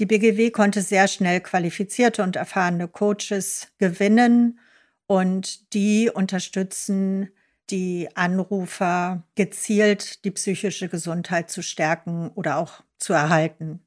Die 0.00 0.06
BGW 0.06 0.50
konnte 0.50 0.82
sehr 0.82 1.06
schnell 1.06 1.40
qualifizierte 1.40 2.24
und 2.24 2.34
erfahrene 2.34 2.88
Coaches 2.88 3.68
gewinnen 3.78 4.58
und 5.06 5.72
die 5.72 6.10
unterstützen 6.10 7.30
die 7.70 8.08
Anrufer 8.14 9.24
gezielt 9.34 10.24
die 10.24 10.30
psychische 10.32 10.88
Gesundheit 10.88 11.50
zu 11.50 11.62
stärken 11.62 12.30
oder 12.34 12.58
auch 12.58 12.82
zu 12.98 13.12
erhalten. 13.12 13.80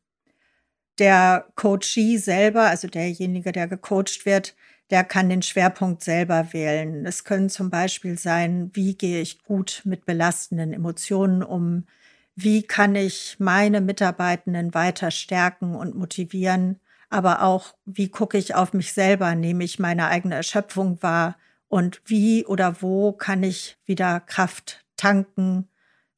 Der 0.99 1.47
Coachee 1.55 2.17
selber, 2.17 2.63
also 2.63 2.87
derjenige, 2.87 3.51
der 3.51 3.67
gecoacht 3.67 4.25
wird, 4.25 4.55
der 4.91 5.03
kann 5.03 5.29
den 5.29 5.41
Schwerpunkt 5.41 6.03
selber 6.03 6.53
wählen. 6.53 7.05
Es 7.05 7.23
können 7.23 7.49
zum 7.49 7.69
Beispiel 7.71 8.17
sein, 8.17 8.69
wie 8.73 8.95
gehe 8.95 9.21
ich 9.21 9.43
gut 9.43 9.81
mit 9.85 10.05
belastenden 10.05 10.71
Emotionen 10.71 11.41
um? 11.41 11.85
Wie 12.35 12.63
kann 12.63 12.95
ich 12.95 13.37
meine 13.39 13.81
Mitarbeitenden 13.81 14.73
weiter 14.73 15.09
stärken 15.11 15.75
und 15.75 15.95
motivieren? 15.95 16.79
Aber 17.09 17.41
auch, 17.43 17.75
wie 17.85 18.09
gucke 18.09 18.37
ich 18.37 18.55
auf 18.55 18.73
mich 18.73 18.93
selber? 18.93 19.33
Nehme 19.35 19.63
ich 19.63 19.79
meine 19.79 20.07
eigene 20.07 20.35
Erschöpfung 20.35 21.01
wahr? 21.01 21.37
Und 21.73 22.01
wie 22.05 22.45
oder 22.45 22.83
wo 22.83 23.13
kann 23.13 23.41
ich 23.41 23.77
wieder 23.83 24.19
Kraft 24.19 24.85
tanken. 24.95 25.67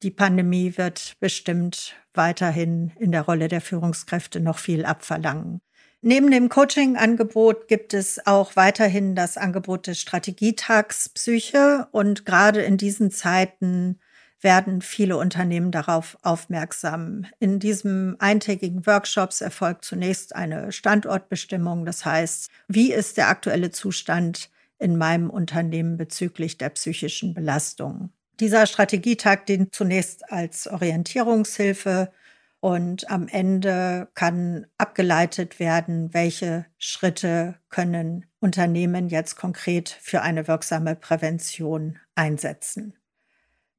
Die 0.02 0.10
Pandemie 0.10 0.76
wird 0.76 1.14
bestimmt 1.18 1.94
weiterhin 2.12 2.92
in 2.98 3.10
der 3.10 3.22
Rolle 3.22 3.48
der 3.48 3.62
Führungskräfte 3.62 4.38
noch 4.40 4.58
viel 4.58 4.84
abverlangen. 4.84 5.62
Neben 6.02 6.30
dem 6.30 6.50
Coaching-Angebot 6.50 7.68
gibt 7.68 7.94
es 7.94 8.26
auch 8.26 8.54
weiterhin 8.54 9.14
das 9.14 9.38
Angebot 9.38 9.86
des 9.86 9.98
Strategietags 9.98 11.08
Psyche 11.08 11.88
und 11.90 12.26
gerade 12.26 12.60
in 12.60 12.76
diesen 12.76 13.10
Zeiten 13.10 13.98
werden 14.42 14.82
viele 14.82 15.16
Unternehmen 15.16 15.70
darauf 15.70 16.18
aufmerksam. 16.20 17.24
In 17.38 17.60
diesem 17.60 18.16
eintägigen 18.18 18.84
Workshops 18.86 19.40
erfolgt 19.40 19.86
zunächst 19.86 20.36
eine 20.36 20.70
Standortbestimmung, 20.70 21.86
das 21.86 22.04
heißt, 22.04 22.50
wie 22.68 22.92
ist 22.92 23.16
der 23.16 23.28
aktuelle 23.28 23.70
Zustand 23.70 24.50
in 24.78 24.96
meinem 24.96 25.30
Unternehmen 25.30 25.96
bezüglich 25.96 26.58
der 26.58 26.70
psychischen 26.70 27.34
Belastung. 27.34 28.10
Dieser 28.40 28.66
Strategietag 28.66 29.46
dient 29.46 29.74
zunächst 29.74 30.30
als 30.30 30.66
Orientierungshilfe 30.66 32.12
und 32.60 33.10
am 33.10 33.28
Ende 33.28 34.08
kann 34.14 34.66
abgeleitet 34.76 35.58
werden, 35.58 36.12
welche 36.12 36.66
Schritte 36.78 37.54
können 37.68 38.26
Unternehmen 38.40 39.08
jetzt 39.08 39.36
konkret 39.36 39.88
für 39.88 40.22
eine 40.22 40.48
wirksame 40.48 40.96
Prävention 40.96 41.98
einsetzen. 42.14 42.94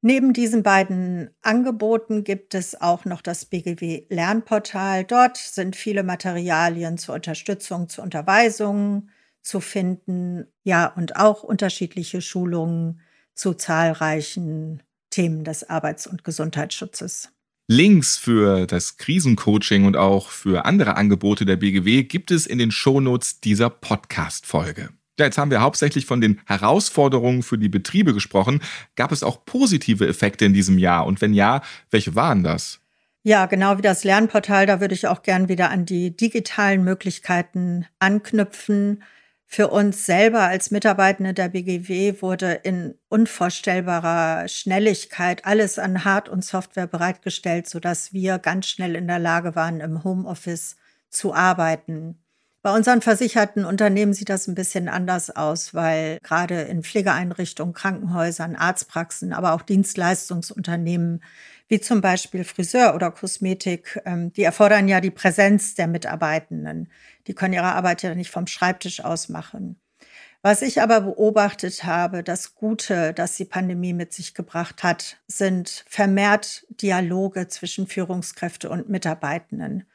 Neben 0.01 0.31
diesen 0.31 0.63
beiden 0.63 1.31
Angeboten 1.41 2.23
gibt 2.23 2.53
es 2.53 2.79
auch 2.79 3.03
noch 3.05 3.21
das 3.21 3.45
BGW 3.45 4.05
Lernportal. 4.09 5.03
Dort 5.03 5.37
sind 5.37 5.75
viele 5.75 6.03
Materialien 6.03 6.97
zur 6.97 7.15
Unterstützung, 7.15 7.89
zur 7.89 8.03
Unterweisung, 8.03 9.09
zu 9.41 9.59
finden. 9.59 10.45
Ja, 10.63 10.87
und 10.87 11.15
auch 11.15 11.43
unterschiedliche 11.43 12.21
Schulungen 12.21 13.01
zu 13.33 13.53
zahlreichen 13.53 14.83
Themen 15.09 15.43
des 15.43 15.69
Arbeits- 15.69 16.07
und 16.07 16.23
Gesundheitsschutzes. 16.23 17.29
Links 17.69 18.17
für 18.17 18.65
das 18.65 18.97
Krisencoaching 18.97 19.85
und 19.85 19.97
auch 19.97 20.29
für 20.29 20.65
andere 20.65 20.95
Angebote 20.95 21.45
der 21.45 21.57
BGW 21.57 22.03
gibt 22.03 22.31
es 22.31 22.45
in 22.45 22.59
den 22.59 22.71
Shownotes 22.71 23.41
dieser 23.41 23.69
Podcast-Folge. 23.69 24.89
Ja, 25.19 25.25
jetzt 25.25 25.37
haben 25.37 25.51
wir 25.51 25.61
hauptsächlich 25.61 26.05
von 26.05 26.21
den 26.21 26.39
Herausforderungen 26.45 27.43
für 27.43 27.57
die 27.57 27.69
Betriebe 27.69 28.13
gesprochen. 28.13 28.61
Gab 28.95 29.11
es 29.11 29.23
auch 29.23 29.43
positive 29.45 30.07
Effekte 30.07 30.45
in 30.45 30.53
diesem 30.53 30.77
Jahr? 30.77 31.05
Und 31.05 31.19
wenn 31.21 31.33
ja, 31.33 31.61
welche 31.89 32.15
waren 32.15 32.43
das? 32.43 32.79
Ja, 33.23 33.47
genau 33.47 33.77
wie 33.77 33.81
das 33.81 34.05
Lernportal, 34.05 34.65
da 34.67 34.79
würde 34.79 34.93
ich 34.93 35.07
auch 35.07 35.23
gern 35.23 35.49
wieder 35.49 35.69
an 35.69 35.85
die 35.85 36.15
digitalen 36.15 36.83
Möglichkeiten 36.83 37.85
anknüpfen. 37.99 39.03
Für 39.49 39.69
uns 39.69 40.05
selber 40.05 40.41
als 40.41 40.71
Mitarbeitende 40.71 41.33
der 41.33 41.47
BGW 41.47 42.21
wurde 42.21 42.51
in 42.51 42.95
unvorstellbarer 43.07 44.47
Schnelligkeit 44.49 45.45
alles 45.45 45.79
an 45.79 46.03
Hard- 46.03 46.27
und 46.27 46.43
Software 46.43 46.85
bereitgestellt, 46.85 47.67
sodass 47.67 48.11
wir 48.11 48.39
ganz 48.39 48.67
schnell 48.67 48.95
in 48.95 49.07
der 49.07 49.19
Lage 49.19 49.55
waren, 49.55 49.79
im 49.79 50.03
Homeoffice 50.03 50.75
zu 51.09 51.33
arbeiten. 51.33 52.21
Bei 52.67 52.75
unseren 52.75 53.01
versicherten 53.01 53.63
Unternehmen 53.63 54.11
sieht 54.11 54.27
das 54.27 54.45
ein 54.45 54.53
bisschen 54.53 54.89
anders 54.89 55.33
aus, 55.33 55.73
weil 55.73 56.19
gerade 56.21 56.63
in 56.63 56.83
Pflegeeinrichtungen, 56.83 57.73
Krankenhäusern, 57.73 58.57
Arztpraxen, 58.57 59.31
aber 59.31 59.53
auch 59.53 59.61
Dienstleistungsunternehmen 59.61 61.23
wie 61.69 61.79
zum 61.79 62.01
Beispiel 62.01 62.43
Friseur 62.43 62.93
oder 62.93 63.09
Kosmetik, 63.11 64.01
ähm, 64.03 64.33
die 64.33 64.43
erfordern 64.43 64.89
ja 64.89 64.99
die 64.99 65.11
Präsenz 65.11 65.75
der 65.75 65.87
Mitarbeitenden. 65.87 66.91
Die 67.27 67.33
können 67.33 67.53
ihre 67.53 67.71
Arbeit 67.71 68.03
ja 68.03 68.13
nicht 68.13 68.31
vom 68.31 68.47
Schreibtisch 68.47 68.99
aus 69.01 69.29
machen. 69.29 69.79
Was 70.41 70.61
ich 70.61 70.81
aber 70.81 70.99
beobachtet 70.99 71.85
habe, 71.85 72.21
das 72.21 72.53
Gute, 72.53 73.13
das 73.13 73.37
die 73.37 73.45
Pandemie 73.45 73.93
mit 73.93 74.11
sich 74.11 74.33
gebracht 74.33 74.83
hat, 74.83 75.15
sind 75.27 75.85
vermehrt 75.87 76.65
Dialoge 76.81 77.47
zwischen 77.47 77.87
Führungskräfte 77.87 78.69
und 78.69 78.89
Mitarbeitenden, 78.89 79.85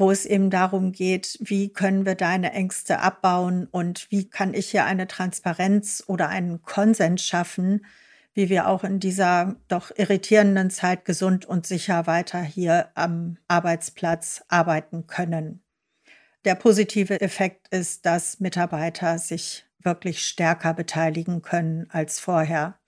wo 0.00 0.10
es 0.10 0.24
eben 0.24 0.48
darum 0.48 0.92
geht, 0.92 1.36
wie 1.42 1.72
können 1.72 2.06
wir 2.06 2.14
deine 2.14 2.52
Ängste 2.52 3.00
abbauen 3.00 3.66
und 3.70 4.10
wie 4.10 4.30
kann 4.30 4.54
ich 4.54 4.70
hier 4.70 4.86
eine 4.86 5.06
Transparenz 5.06 6.02
oder 6.06 6.30
einen 6.30 6.62
Konsens 6.62 7.22
schaffen, 7.22 7.84
wie 8.32 8.48
wir 8.48 8.66
auch 8.66 8.82
in 8.82 8.98
dieser 8.98 9.56
doch 9.68 9.90
irritierenden 9.94 10.70
Zeit 10.70 11.04
gesund 11.04 11.44
und 11.44 11.66
sicher 11.66 12.06
weiter 12.06 12.40
hier 12.40 12.88
am 12.94 13.36
Arbeitsplatz 13.46 14.42
arbeiten 14.48 15.06
können. 15.06 15.62
Der 16.46 16.54
positive 16.54 17.20
Effekt 17.20 17.68
ist, 17.68 18.06
dass 18.06 18.40
Mitarbeiter 18.40 19.18
sich 19.18 19.66
wirklich 19.80 20.22
stärker 20.22 20.72
beteiligen 20.72 21.42
können 21.42 21.88
als 21.90 22.20
vorher. 22.20 22.78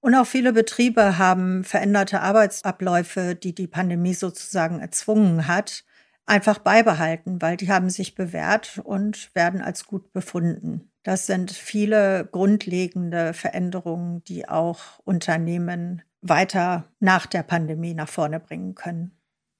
Und 0.00 0.16
auch 0.16 0.26
viele 0.26 0.52
Betriebe 0.52 1.16
haben 1.16 1.62
veränderte 1.62 2.22
Arbeitsabläufe, 2.22 3.36
die 3.36 3.54
die 3.54 3.68
Pandemie 3.68 4.14
sozusagen 4.14 4.80
erzwungen 4.80 5.46
hat, 5.46 5.84
einfach 6.26 6.58
beibehalten, 6.58 7.42
weil 7.42 7.56
die 7.56 7.70
haben 7.70 7.90
sich 7.90 8.14
bewährt 8.14 8.80
und 8.84 9.34
werden 9.34 9.60
als 9.60 9.86
gut 9.86 10.12
befunden. 10.12 10.90
Das 11.02 11.26
sind 11.26 11.50
viele 11.50 12.28
grundlegende 12.30 13.32
Veränderungen, 13.32 14.22
die 14.24 14.48
auch 14.48 14.98
Unternehmen 15.04 16.02
weiter 16.20 16.92
nach 17.00 17.26
der 17.26 17.42
Pandemie 17.42 17.94
nach 17.94 18.08
vorne 18.08 18.38
bringen 18.38 18.74
können. 18.74 19.12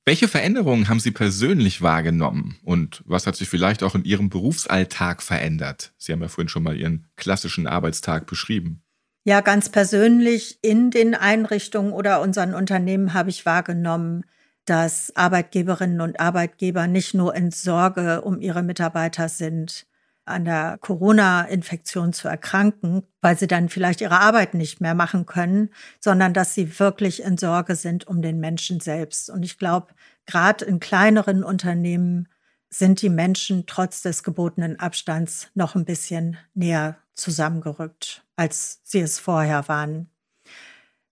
Welche 0.05 0.29
Veränderungen 0.29 0.89
haben 0.89 1.01
Sie 1.01 1.11
persönlich 1.11 1.83
wahrgenommen 1.83 2.59
und 2.65 3.03
was 3.07 3.27
hat 3.27 3.37
sich 3.37 3.49
vielleicht 3.49 3.83
auch 3.83 3.95
in 3.95 4.05
Ihrem 4.05 4.29
Berufsalltag 4.29 5.23
verändert? 5.23 5.93
Sie 5.99 6.13
haben 6.13 6.23
ja 6.23 6.29
vorhin 6.29 6.49
schon 6.49 6.63
mal 6.63 6.77
Ihren 6.77 7.07
klassischen 7.17 7.67
Arbeitstag 7.67 8.27
beschrieben. 8.27 8.83
Ja, 9.25 9.43
ganz 9.43 9.69
persönlich 9.69 10.59
in 10.63 10.91
den 10.91 11.15
Einrichtungen 11.15 11.93
oder 11.93 12.23
unseren 12.23 12.55
Unternehmen 12.55 13.13
habe 13.13 13.29
ich 13.31 13.45
wahrgenommen, 13.45 14.25
dass 14.65 15.15
Arbeitgeberinnen 15.17 16.01
und 16.01 16.21
Arbeitgeber 16.21 16.87
nicht 16.87 17.15
nur 17.15 17.35
in 17.35 17.51
Sorge 17.51 18.23
um 18.23 18.41
ihre 18.41 18.63
Mitarbeiter 18.63 19.29
sind, 19.29 19.87
an 20.25 20.45
der 20.45 20.79
Corona-Infektion 20.81 22.13
zu 22.13 22.29
erkranken, 22.29 23.03
weil 23.21 23.37
sie 23.39 23.47
dann 23.47 23.69
vielleicht 23.69 24.01
ihre 24.01 24.21
Arbeit 24.21 24.55
nicht 24.55 24.81
mehr 24.81 24.95
machen 24.95 25.27
können, 25.27 25.71
sondern 25.99 26.33
dass 26.33 26.55
sie 26.55 26.79
wirklich 26.79 27.23
in 27.23 27.37
Sorge 27.37 27.75
sind 27.77 28.07
um 28.07 28.23
den 28.23 28.39
Menschen 28.41 28.81
selbst. 28.81 29.31
Und 29.31 29.43
ich 29.43 29.59
glaube, 29.59 29.89
gerade 30.27 30.65
in 30.65 30.81
kleineren 30.81 31.43
Unternehmen 31.45 32.29
sind 32.69 33.03
die 33.03 33.09
Menschen 33.09 33.67
trotz 33.67 34.03
des 34.03 34.23
gebotenen 34.23 34.79
Abstands 34.79 35.49
noch 35.55 35.75
ein 35.75 35.85
bisschen 35.85 36.37
näher 36.55 36.97
zusammengerückt, 37.15 38.25
als 38.37 38.81
sie 38.85 39.01
es 39.01 39.19
vorher 39.19 39.69
waren. 39.69 40.10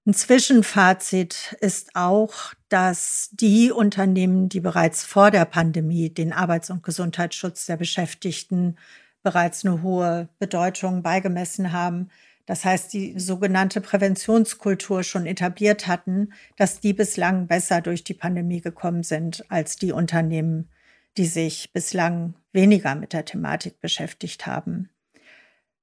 Ein 0.08 0.14
Zwischenfazit 0.14 1.54
ist 1.60 1.90
auch, 1.94 2.54
dass 2.70 3.28
die 3.32 3.70
Unternehmen, 3.70 4.48
die 4.48 4.60
bereits 4.60 5.04
vor 5.04 5.30
der 5.30 5.44
Pandemie 5.44 6.08
den 6.08 6.32
Arbeits- 6.32 6.70
und 6.70 6.82
Gesundheitsschutz 6.82 7.66
der 7.66 7.76
Beschäftigten 7.76 8.78
bereits 9.22 9.66
eine 9.66 9.82
hohe 9.82 10.30
Bedeutung 10.38 11.02
beigemessen 11.02 11.72
haben, 11.72 12.08
das 12.46 12.64
heißt 12.64 12.90
die 12.94 13.20
sogenannte 13.20 13.82
Präventionskultur 13.82 15.02
schon 15.02 15.26
etabliert 15.26 15.86
hatten, 15.86 16.32
dass 16.56 16.80
die 16.80 16.94
bislang 16.94 17.46
besser 17.46 17.82
durch 17.82 18.02
die 18.02 18.14
Pandemie 18.14 18.62
gekommen 18.62 19.02
sind 19.02 19.44
als 19.50 19.76
die 19.76 19.92
Unternehmen, 19.92 20.70
die 21.18 21.26
sich 21.26 21.70
bislang 21.74 22.32
weniger 22.54 22.94
mit 22.94 23.12
der 23.12 23.26
Thematik 23.26 23.78
beschäftigt 23.82 24.46
haben. 24.46 24.88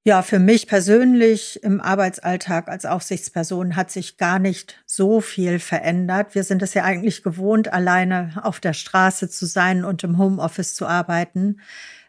Ja, 0.07 0.21
für 0.21 0.37
mich 0.37 0.67
persönlich 0.67 1.63
im 1.63 1.81
Arbeitsalltag 1.81 2.67
als 2.67 2.85
Aufsichtsperson 2.85 3.75
hat 3.75 3.89
sich 3.89 4.17
gar 4.17 4.37
nicht 4.37 4.75
so 4.85 5.19
viel 5.19 5.57
verändert. 5.57 6.35
Wir 6.35 6.43
sind 6.43 6.61
es 6.61 6.75
ja 6.75 6.83
eigentlich 6.83 7.23
gewohnt, 7.23 7.73
alleine 7.73 8.39
auf 8.43 8.59
der 8.59 8.73
Straße 8.73 9.29
zu 9.29 9.47
sein 9.47 9.83
und 9.83 10.03
im 10.03 10.19
Homeoffice 10.19 10.75
zu 10.75 10.85
arbeiten. 10.85 11.59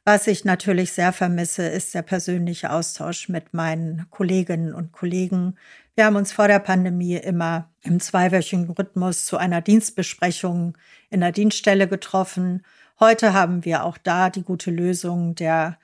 Was 0.04 0.26
ich 0.26 0.44
natürlich 0.44 0.92
sehr 0.92 1.10
vermisse, 1.14 1.66
ist 1.66 1.94
der 1.94 2.02
persönliche 2.02 2.70
Austausch 2.70 3.30
mit 3.30 3.54
meinen 3.54 4.04
Kolleginnen 4.10 4.74
und 4.74 4.92
Kollegen. 4.92 5.56
Wir 5.94 6.04
haben 6.04 6.16
uns 6.16 6.32
vor 6.32 6.48
der 6.48 6.58
Pandemie 6.58 7.16
immer 7.16 7.70
im 7.82 7.98
zweiwöchigen 7.98 8.68
Rhythmus 8.68 9.24
zu 9.24 9.38
einer 9.38 9.62
Dienstbesprechung 9.62 10.76
in 11.08 11.20
der 11.20 11.32
Dienststelle 11.32 11.88
getroffen. 11.88 12.62
Heute 13.00 13.32
haben 13.32 13.64
wir 13.64 13.84
auch 13.84 13.96
da 13.96 14.28
die 14.28 14.42
gute 14.42 14.70
Lösung 14.70 15.34
der 15.34 15.78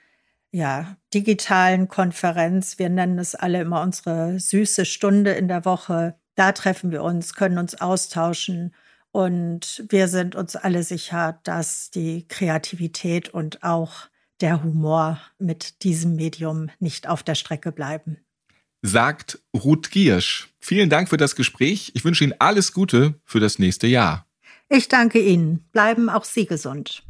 ja, 0.53 0.97
digitalen 1.13 1.89
Konferenz. 1.89 2.79
Wir 2.79 2.91
nennen 2.91 3.19
es 3.19 3.35
alle 3.35 3.63
immer 3.63 3.83
unsere 3.83 4.39
süße 4.39 4.85
Stunde 4.85 5.33
in 5.33 5.49
der 5.49 5.65
Woche. 5.65 6.15
Da 6.35 6.53
treffen 6.53 6.93
wir 6.93 7.03
uns, 7.03 7.35
können 7.35 7.59
uns 7.59 7.81
austauschen 7.81 8.75
und 9.11 9.85
wir 9.89 10.09
sind 10.09 10.35
uns 10.35 10.57
alle 10.57 10.83
sicher, 10.83 11.39
dass 11.45 11.91
die 11.91 12.27
Kreativität 12.29 13.29
und 13.29 13.63
auch 13.63 14.09
der 14.41 14.63
Humor 14.63 15.21
mit 15.39 15.83
diesem 15.85 16.17
Medium 16.17 16.71
nicht 16.81 17.09
auf 17.09 17.23
der 17.23 17.35
Strecke 17.35 17.73
bleiben. 17.73 18.19
Sagt 18.81 19.41
Ruth 19.55 19.91
Giersch. 19.91 20.49
Vielen 20.59 20.91
Dank 20.91 21.09
für 21.09 21.17
das 21.17 21.37
Gespräch. 21.37 21.93
Ich 21.95 22.05
wünsche 22.05 22.25
Ihnen 22.25 22.35
alles 22.39 22.73
Gute 22.73 23.21
für 23.25 23.39
das 23.39 23.59
nächste 23.59 23.87
Jahr. 23.87 24.27
Ich 24.69 24.89
danke 24.89 25.21
Ihnen. 25.21 25.69
Bleiben 25.73 26.09
auch 26.09 26.25
Sie 26.25 26.47
gesund. 26.47 27.05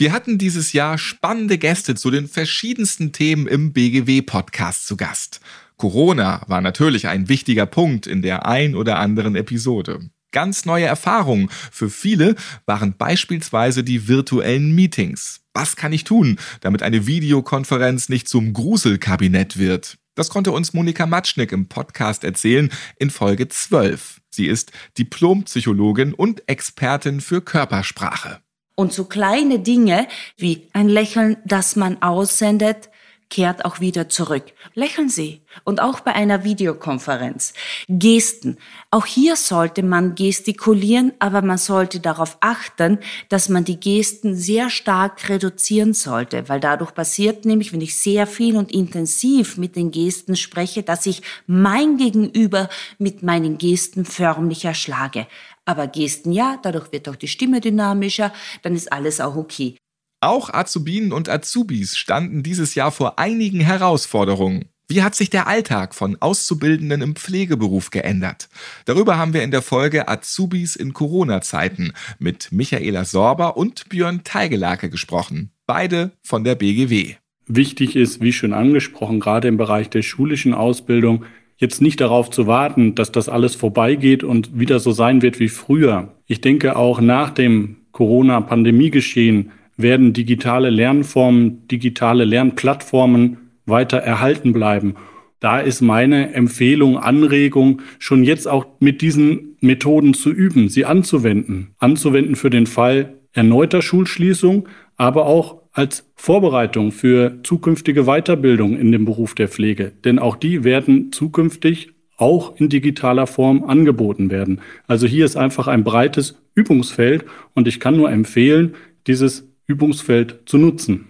Wir 0.00 0.12
hatten 0.12 0.38
dieses 0.38 0.72
Jahr 0.72 0.96
spannende 0.96 1.58
Gäste 1.58 1.94
zu 1.94 2.10
den 2.10 2.26
verschiedensten 2.26 3.12
Themen 3.12 3.46
im 3.46 3.74
BGW-Podcast 3.74 4.86
zu 4.86 4.96
Gast. 4.96 5.40
Corona 5.76 6.40
war 6.46 6.62
natürlich 6.62 7.06
ein 7.06 7.28
wichtiger 7.28 7.66
Punkt 7.66 8.06
in 8.06 8.22
der 8.22 8.46
ein 8.46 8.74
oder 8.74 8.98
anderen 8.98 9.36
Episode. 9.36 10.00
Ganz 10.32 10.64
neue 10.64 10.86
Erfahrungen 10.86 11.50
für 11.70 11.90
viele 11.90 12.34
waren 12.64 12.96
beispielsweise 12.96 13.84
die 13.84 14.08
virtuellen 14.08 14.74
Meetings. 14.74 15.42
Was 15.52 15.76
kann 15.76 15.92
ich 15.92 16.04
tun, 16.04 16.38
damit 16.62 16.82
eine 16.82 17.06
Videokonferenz 17.06 18.08
nicht 18.08 18.26
zum 18.26 18.54
Gruselkabinett 18.54 19.58
wird? 19.58 19.98
Das 20.14 20.30
konnte 20.30 20.52
uns 20.52 20.72
Monika 20.72 21.04
Matschnick 21.04 21.52
im 21.52 21.68
Podcast 21.68 22.24
erzählen 22.24 22.70
in 22.98 23.10
Folge 23.10 23.48
12. 23.48 24.22
Sie 24.30 24.46
ist 24.46 24.72
Diplompsychologin 24.96 26.14
und 26.14 26.48
Expertin 26.48 27.20
für 27.20 27.42
Körpersprache. 27.42 28.40
Und 28.80 28.94
so 28.94 29.04
kleine 29.04 29.58
Dinge 29.58 30.08
wie 30.38 30.66
ein 30.72 30.88
Lächeln, 30.88 31.36
das 31.44 31.76
man 31.76 32.00
aussendet, 32.00 32.88
kehrt 33.28 33.66
auch 33.66 33.80
wieder 33.80 34.08
zurück. 34.08 34.44
Lächeln 34.72 35.10
Sie. 35.10 35.42
Und 35.64 35.82
auch 35.82 36.00
bei 36.00 36.14
einer 36.14 36.44
Videokonferenz. 36.44 37.52
Gesten. 37.88 38.56
Auch 38.90 39.04
hier 39.04 39.36
sollte 39.36 39.82
man 39.82 40.14
gestikulieren, 40.14 41.12
aber 41.18 41.42
man 41.42 41.58
sollte 41.58 42.00
darauf 42.00 42.38
achten, 42.40 42.98
dass 43.28 43.48
man 43.50 43.64
die 43.64 43.78
Gesten 43.78 44.34
sehr 44.34 44.70
stark 44.70 45.28
reduzieren 45.28 45.92
sollte, 45.92 46.48
weil 46.48 46.60
dadurch 46.60 46.94
passiert 46.94 47.44
nämlich, 47.44 47.72
wenn 47.72 47.82
ich 47.82 47.98
sehr 47.98 48.26
viel 48.26 48.56
und 48.56 48.72
intensiv 48.72 49.58
mit 49.58 49.76
den 49.76 49.90
Gesten 49.90 50.36
spreche, 50.36 50.82
dass 50.82 51.04
ich 51.04 51.22
mein 51.46 51.98
Gegenüber 51.98 52.70
mit 52.98 53.22
meinen 53.22 53.58
Gesten 53.58 54.04
förmlich 54.04 54.64
erschlage. 54.64 55.26
Aber 55.70 55.86
Gesten 55.86 56.32
ja, 56.32 56.58
dadurch 56.60 56.90
wird 56.90 57.08
auch 57.08 57.14
die 57.14 57.28
Stimme 57.28 57.60
dynamischer, 57.60 58.32
dann 58.62 58.74
ist 58.74 58.92
alles 58.92 59.20
auch 59.20 59.36
okay. 59.36 59.76
Auch 60.20 60.52
Azubinen 60.52 61.12
und 61.12 61.28
Azubis 61.28 61.96
standen 61.96 62.42
dieses 62.42 62.74
Jahr 62.74 62.90
vor 62.90 63.20
einigen 63.20 63.60
Herausforderungen. 63.60 64.64
Wie 64.88 65.04
hat 65.04 65.14
sich 65.14 65.30
der 65.30 65.46
Alltag 65.46 65.94
von 65.94 66.16
Auszubildenden 66.18 67.02
im 67.02 67.14
Pflegeberuf 67.14 67.90
geändert? 67.90 68.48
Darüber 68.84 69.16
haben 69.16 69.32
wir 69.32 69.44
in 69.44 69.52
der 69.52 69.62
Folge 69.62 70.08
Azubis 70.08 70.74
in 70.74 70.92
Corona-Zeiten 70.92 71.92
mit 72.18 72.50
Michaela 72.50 73.04
Sorber 73.04 73.56
und 73.56 73.88
Björn 73.88 74.24
Teigelake 74.24 74.90
gesprochen. 74.90 75.52
Beide 75.68 76.10
von 76.24 76.42
der 76.42 76.56
BGW. 76.56 77.14
Wichtig 77.46 77.94
ist, 77.94 78.20
wie 78.20 78.32
schon 78.32 78.52
angesprochen, 78.52 79.20
gerade 79.20 79.46
im 79.46 79.56
Bereich 79.56 79.88
der 79.88 80.02
schulischen 80.02 80.52
Ausbildung, 80.52 81.24
jetzt 81.60 81.80
nicht 81.80 82.00
darauf 82.00 82.30
zu 82.30 82.46
warten, 82.46 82.94
dass 82.94 83.12
das 83.12 83.28
alles 83.28 83.54
vorbeigeht 83.54 84.24
und 84.24 84.58
wieder 84.58 84.80
so 84.80 84.90
sein 84.90 85.22
wird 85.22 85.38
wie 85.38 85.48
früher. 85.48 86.14
Ich 86.26 86.40
denke 86.40 86.76
auch 86.76 87.00
nach 87.00 87.30
dem 87.30 87.76
Corona-Pandemie-Geschehen 87.92 89.52
werden 89.76 90.12
digitale 90.12 90.70
Lernformen, 90.70 91.68
digitale 91.68 92.24
Lernplattformen 92.24 93.36
weiter 93.66 93.98
erhalten 93.98 94.52
bleiben. 94.52 94.94
Da 95.38 95.60
ist 95.60 95.80
meine 95.80 96.34
Empfehlung, 96.34 96.98
Anregung, 96.98 97.80
schon 97.98 98.24
jetzt 98.24 98.46
auch 98.46 98.66
mit 98.78 99.00
diesen 99.00 99.56
Methoden 99.60 100.12
zu 100.12 100.30
üben, 100.30 100.68
sie 100.68 100.84
anzuwenden. 100.84 101.74
Anzuwenden 101.78 102.36
für 102.36 102.50
den 102.50 102.66
Fall 102.66 103.14
erneuter 103.32 103.80
Schulschließung, 103.80 104.68
aber 104.96 105.26
auch 105.26 105.59
als 105.72 106.04
Vorbereitung 106.16 106.92
für 106.92 107.38
zukünftige 107.42 108.04
Weiterbildung 108.04 108.76
in 108.76 108.92
dem 108.92 109.04
Beruf 109.04 109.34
der 109.34 109.48
Pflege. 109.48 109.92
Denn 110.04 110.18
auch 110.18 110.36
die 110.36 110.64
werden 110.64 111.12
zukünftig 111.12 111.92
auch 112.16 112.56
in 112.56 112.68
digitaler 112.68 113.26
Form 113.26 113.64
angeboten 113.64 114.30
werden. 114.30 114.60
Also 114.86 115.06
hier 115.06 115.24
ist 115.24 115.36
einfach 115.36 115.68
ein 115.68 115.84
breites 115.84 116.38
Übungsfeld 116.54 117.24
und 117.54 117.66
ich 117.66 117.80
kann 117.80 117.96
nur 117.96 118.10
empfehlen, 118.10 118.74
dieses 119.06 119.48
Übungsfeld 119.66 120.40
zu 120.44 120.58
nutzen. 120.58 121.06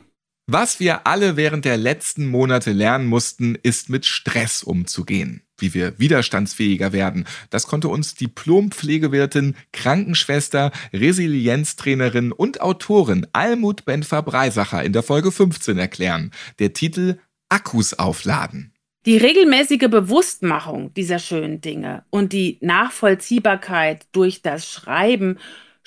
Was 0.53 0.81
wir 0.81 1.07
alle 1.07 1.37
während 1.37 1.65
der 1.65 1.77
letzten 1.77 2.27
Monate 2.27 2.73
lernen 2.73 3.07
mussten, 3.07 3.55
ist 3.63 3.89
mit 3.89 4.05
Stress 4.05 4.65
umzugehen. 4.65 5.43
Wie 5.57 5.75
wir 5.75 5.97
widerstandsfähiger 6.01 6.93
werden, 6.93 7.25
das 7.51 7.69
konnte 7.69 7.87
uns 7.87 8.17
Diplompflegewirtin, 8.17 9.55
Krankenschwester, 9.73 10.73
Resilienztrainerin 10.93 12.33
und 12.33 12.63
Autorin 12.63 13.29
Almut 13.33 13.85
Benfer-Breisacher 13.85 14.83
in 14.83 14.93
der 14.93 15.05
Folge 15.05 15.31
15 15.31 15.79
erklären. 15.79 16.33
Der 16.59 16.73
Titel 16.73 17.21
Akkus 17.49 17.97
aufladen. 17.97 18.75
Die 19.07 19.19
regelmäßige 19.19 19.89
Bewusstmachung 19.89 20.93
dieser 20.95 21.21
schönen 21.21 21.61
Dinge 21.61 22.03
und 22.11 22.33
die 22.33 22.59
Nachvollziehbarkeit 22.61 24.09
durch 24.11 24.43
das 24.43 24.69
Schreiben 24.69 25.39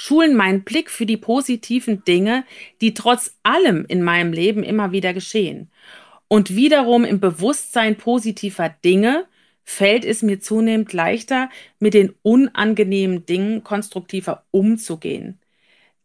schulen 0.03 0.35
meinen 0.35 0.63
Blick 0.63 0.89
für 0.89 1.05
die 1.05 1.15
positiven 1.15 2.03
Dinge, 2.03 2.43
die 2.81 2.93
trotz 2.93 3.37
allem 3.43 3.85
in 3.87 4.03
meinem 4.03 4.33
Leben 4.33 4.61
immer 4.61 4.91
wieder 4.91 5.13
geschehen. 5.13 5.71
Und 6.27 6.57
wiederum 6.57 7.05
im 7.05 7.21
Bewusstsein 7.21 7.95
positiver 7.95 8.67
Dinge 8.67 9.27
fällt 9.63 10.03
es 10.03 10.21
mir 10.21 10.41
zunehmend 10.41 10.91
leichter, 10.91 11.49
mit 11.79 11.93
den 11.93 12.13
unangenehmen 12.21 13.25
Dingen 13.25 13.63
konstruktiver 13.63 14.43
umzugehen. 14.51 15.39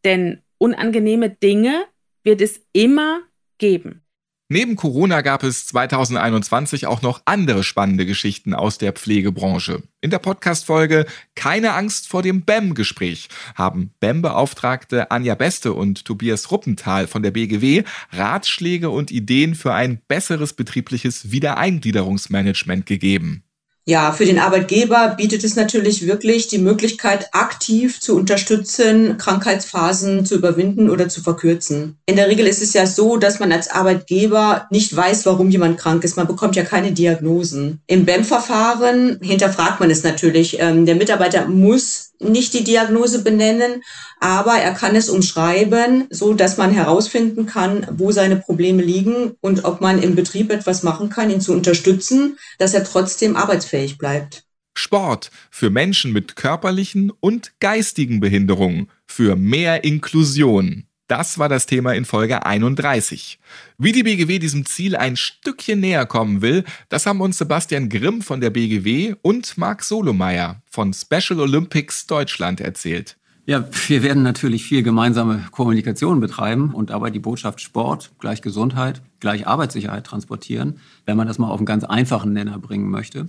Denn 0.04 0.42
unangenehme 0.58 1.30
Dinge 1.30 1.84
wird 2.22 2.40
es 2.40 2.64
immer 2.72 3.22
geben. 3.58 4.04
Neben 4.50 4.76
Corona 4.76 5.20
gab 5.20 5.42
es 5.42 5.66
2021 5.66 6.86
auch 6.86 7.02
noch 7.02 7.20
andere 7.26 7.62
spannende 7.62 8.06
Geschichten 8.06 8.54
aus 8.54 8.78
der 8.78 8.92
Pflegebranche. 8.92 9.82
In 10.00 10.08
der 10.08 10.20
Podcast-Folge 10.20 11.04
Keine 11.34 11.74
Angst 11.74 12.08
vor 12.08 12.22
dem 12.22 12.46
BEM-Gespräch 12.46 13.28
haben 13.56 13.90
BEM-Beauftragte 14.00 15.10
Anja 15.10 15.34
Beste 15.34 15.74
und 15.74 16.06
Tobias 16.06 16.50
Ruppenthal 16.50 17.08
von 17.08 17.22
der 17.22 17.32
BGW 17.32 17.84
Ratschläge 18.10 18.88
und 18.88 19.10
Ideen 19.10 19.54
für 19.54 19.74
ein 19.74 20.00
besseres 20.08 20.54
betriebliches 20.54 21.30
Wiedereingliederungsmanagement 21.30 22.86
gegeben. 22.86 23.44
Ja, 23.88 24.12
für 24.12 24.26
den 24.26 24.38
Arbeitgeber 24.38 25.14
bietet 25.16 25.44
es 25.44 25.56
natürlich 25.56 26.06
wirklich 26.06 26.46
die 26.46 26.58
Möglichkeit, 26.58 27.30
aktiv 27.32 28.02
zu 28.02 28.16
unterstützen, 28.16 29.16
Krankheitsphasen 29.16 30.26
zu 30.26 30.34
überwinden 30.34 30.90
oder 30.90 31.08
zu 31.08 31.22
verkürzen. 31.22 31.96
In 32.04 32.16
der 32.16 32.28
Regel 32.28 32.46
ist 32.46 32.60
es 32.60 32.74
ja 32.74 32.84
so, 32.84 33.16
dass 33.16 33.38
man 33.38 33.50
als 33.50 33.70
Arbeitgeber 33.70 34.66
nicht 34.70 34.94
weiß, 34.94 35.24
warum 35.24 35.48
jemand 35.48 35.78
krank 35.78 36.04
ist. 36.04 36.18
Man 36.18 36.26
bekommt 36.26 36.54
ja 36.54 36.64
keine 36.64 36.92
Diagnosen. 36.92 37.80
Im 37.86 38.04
BEM-Verfahren 38.04 39.20
hinterfragt 39.22 39.80
man 39.80 39.90
es 39.90 40.02
natürlich. 40.02 40.60
Ähm, 40.60 40.84
der 40.84 40.96
Mitarbeiter 40.96 41.46
muss 41.48 42.08
nicht 42.20 42.52
die 42.52 42.64
Diagnose 42.64 43.22
benennen, 43.22 43.82
aber 44.20 44.54
er 44.54 44.74
kann 44.74 44.96
es 44.96 45.08
umschreiben, 45.08 46.08
so 46.10 46.34
dass 46.34 46.56
man 46.56 46.72
herausfinden 46.72 47.46
kann, 47.46 47.86
wo 47.92 48.10
seine 48.10 48.36
Probleme 48.36 48.82
liegen 48.82 49.36
und 49.40 49.64
ob 49.64 49.80
man 49.80 50.02
im 50.02 50.16
Betrieb 50.16 50.50
etwas 50.50 50.82
machen 50.82 51.08
kann, 51.10 51.30
ihn 51.30 51.40
zu 51.40 51.52
unterstützen, 51.52 52.36
dass 52.58 52.74
er 52.74 52.84
trotzdem 52.84 53.36
arbeitsfähig 53.36 53.77
bleibt. 53.98 54.44
Sport 54.74 55.30
für 55.50 55.70
Menschen 55.70 56.12
mit 56.12 56.36
körperlichen 56.36 57.12
und 57.20 57.52
geistigen 57.60 58.20
Behinderungen, 58.20 58.88
für 59.06 59.36
mehr 59.36 59.84
Inklusion. 59.84 60.84
Das 61.08 61.38
war 61.38 61.48
das 61.48 61.64
Thema 61.64 61.94
in 61.94 62.04
Folge 62.04 62.44
31. 62.44 63.38
Wie 63.78 63.92
die 63.92 64.02
BGW 64.02 64.38
diesem 64.38 64.66
Ziel 64.66 64.94
ein 64.94 65.16
Stückchen 65.16 65.80
näher 65.80 66.04
kommen 66.04 66.42
will, 66.42 66.64
das 66.90 67.06
haben 67.06 67.22
uns 67.22 67.38
Sebastian 67.38 67.88
Grimm 67.88 68.20
von 68.20 68.42
der 68.42 68.50
BGW 68.50 69.14
und 69.22 69.56
Marc 69.56 69.82
Solomeyer 69.82 70.62
von 70.70 70.92
Special 70.92 71.40
Olympics 71.40 72.06
Deutschland 72.06 72.60
erzählt. 72.60 73.16
Ja, 73.46 73.66
wir 73.86 74.02
werden 74.02 74.22
natürlich 74.22 74.64
viel 74.64 74.82
gemeinsame 74.82 75.46
Kommunikation 75.50 76.20
betreiben 76.20 76.74
und 76.74 76.90
dabei 76.90 77.08
die 77.08 77.18
Botschaft 77.18 77.62
Sport 77.62 78.10
gleich 78.18 78.42
Gesundheit, 78.42 79.00
gleich 79.20 79.46
Arbeitssicherheit 79.46 80.04
transportieren, 80.04 80.80
wenn 81.06 81.16
man 81.16 81.26
das 81.26 81.38
mal 81.38 81.48
auf 81.48 81.56
einen 81.56 81.64
ganz 81.64 81.84
einfachen 81.84 82.34
Nenner 82.34 82.58
bringen 82.58 82.90
möchte. 82.90 83.28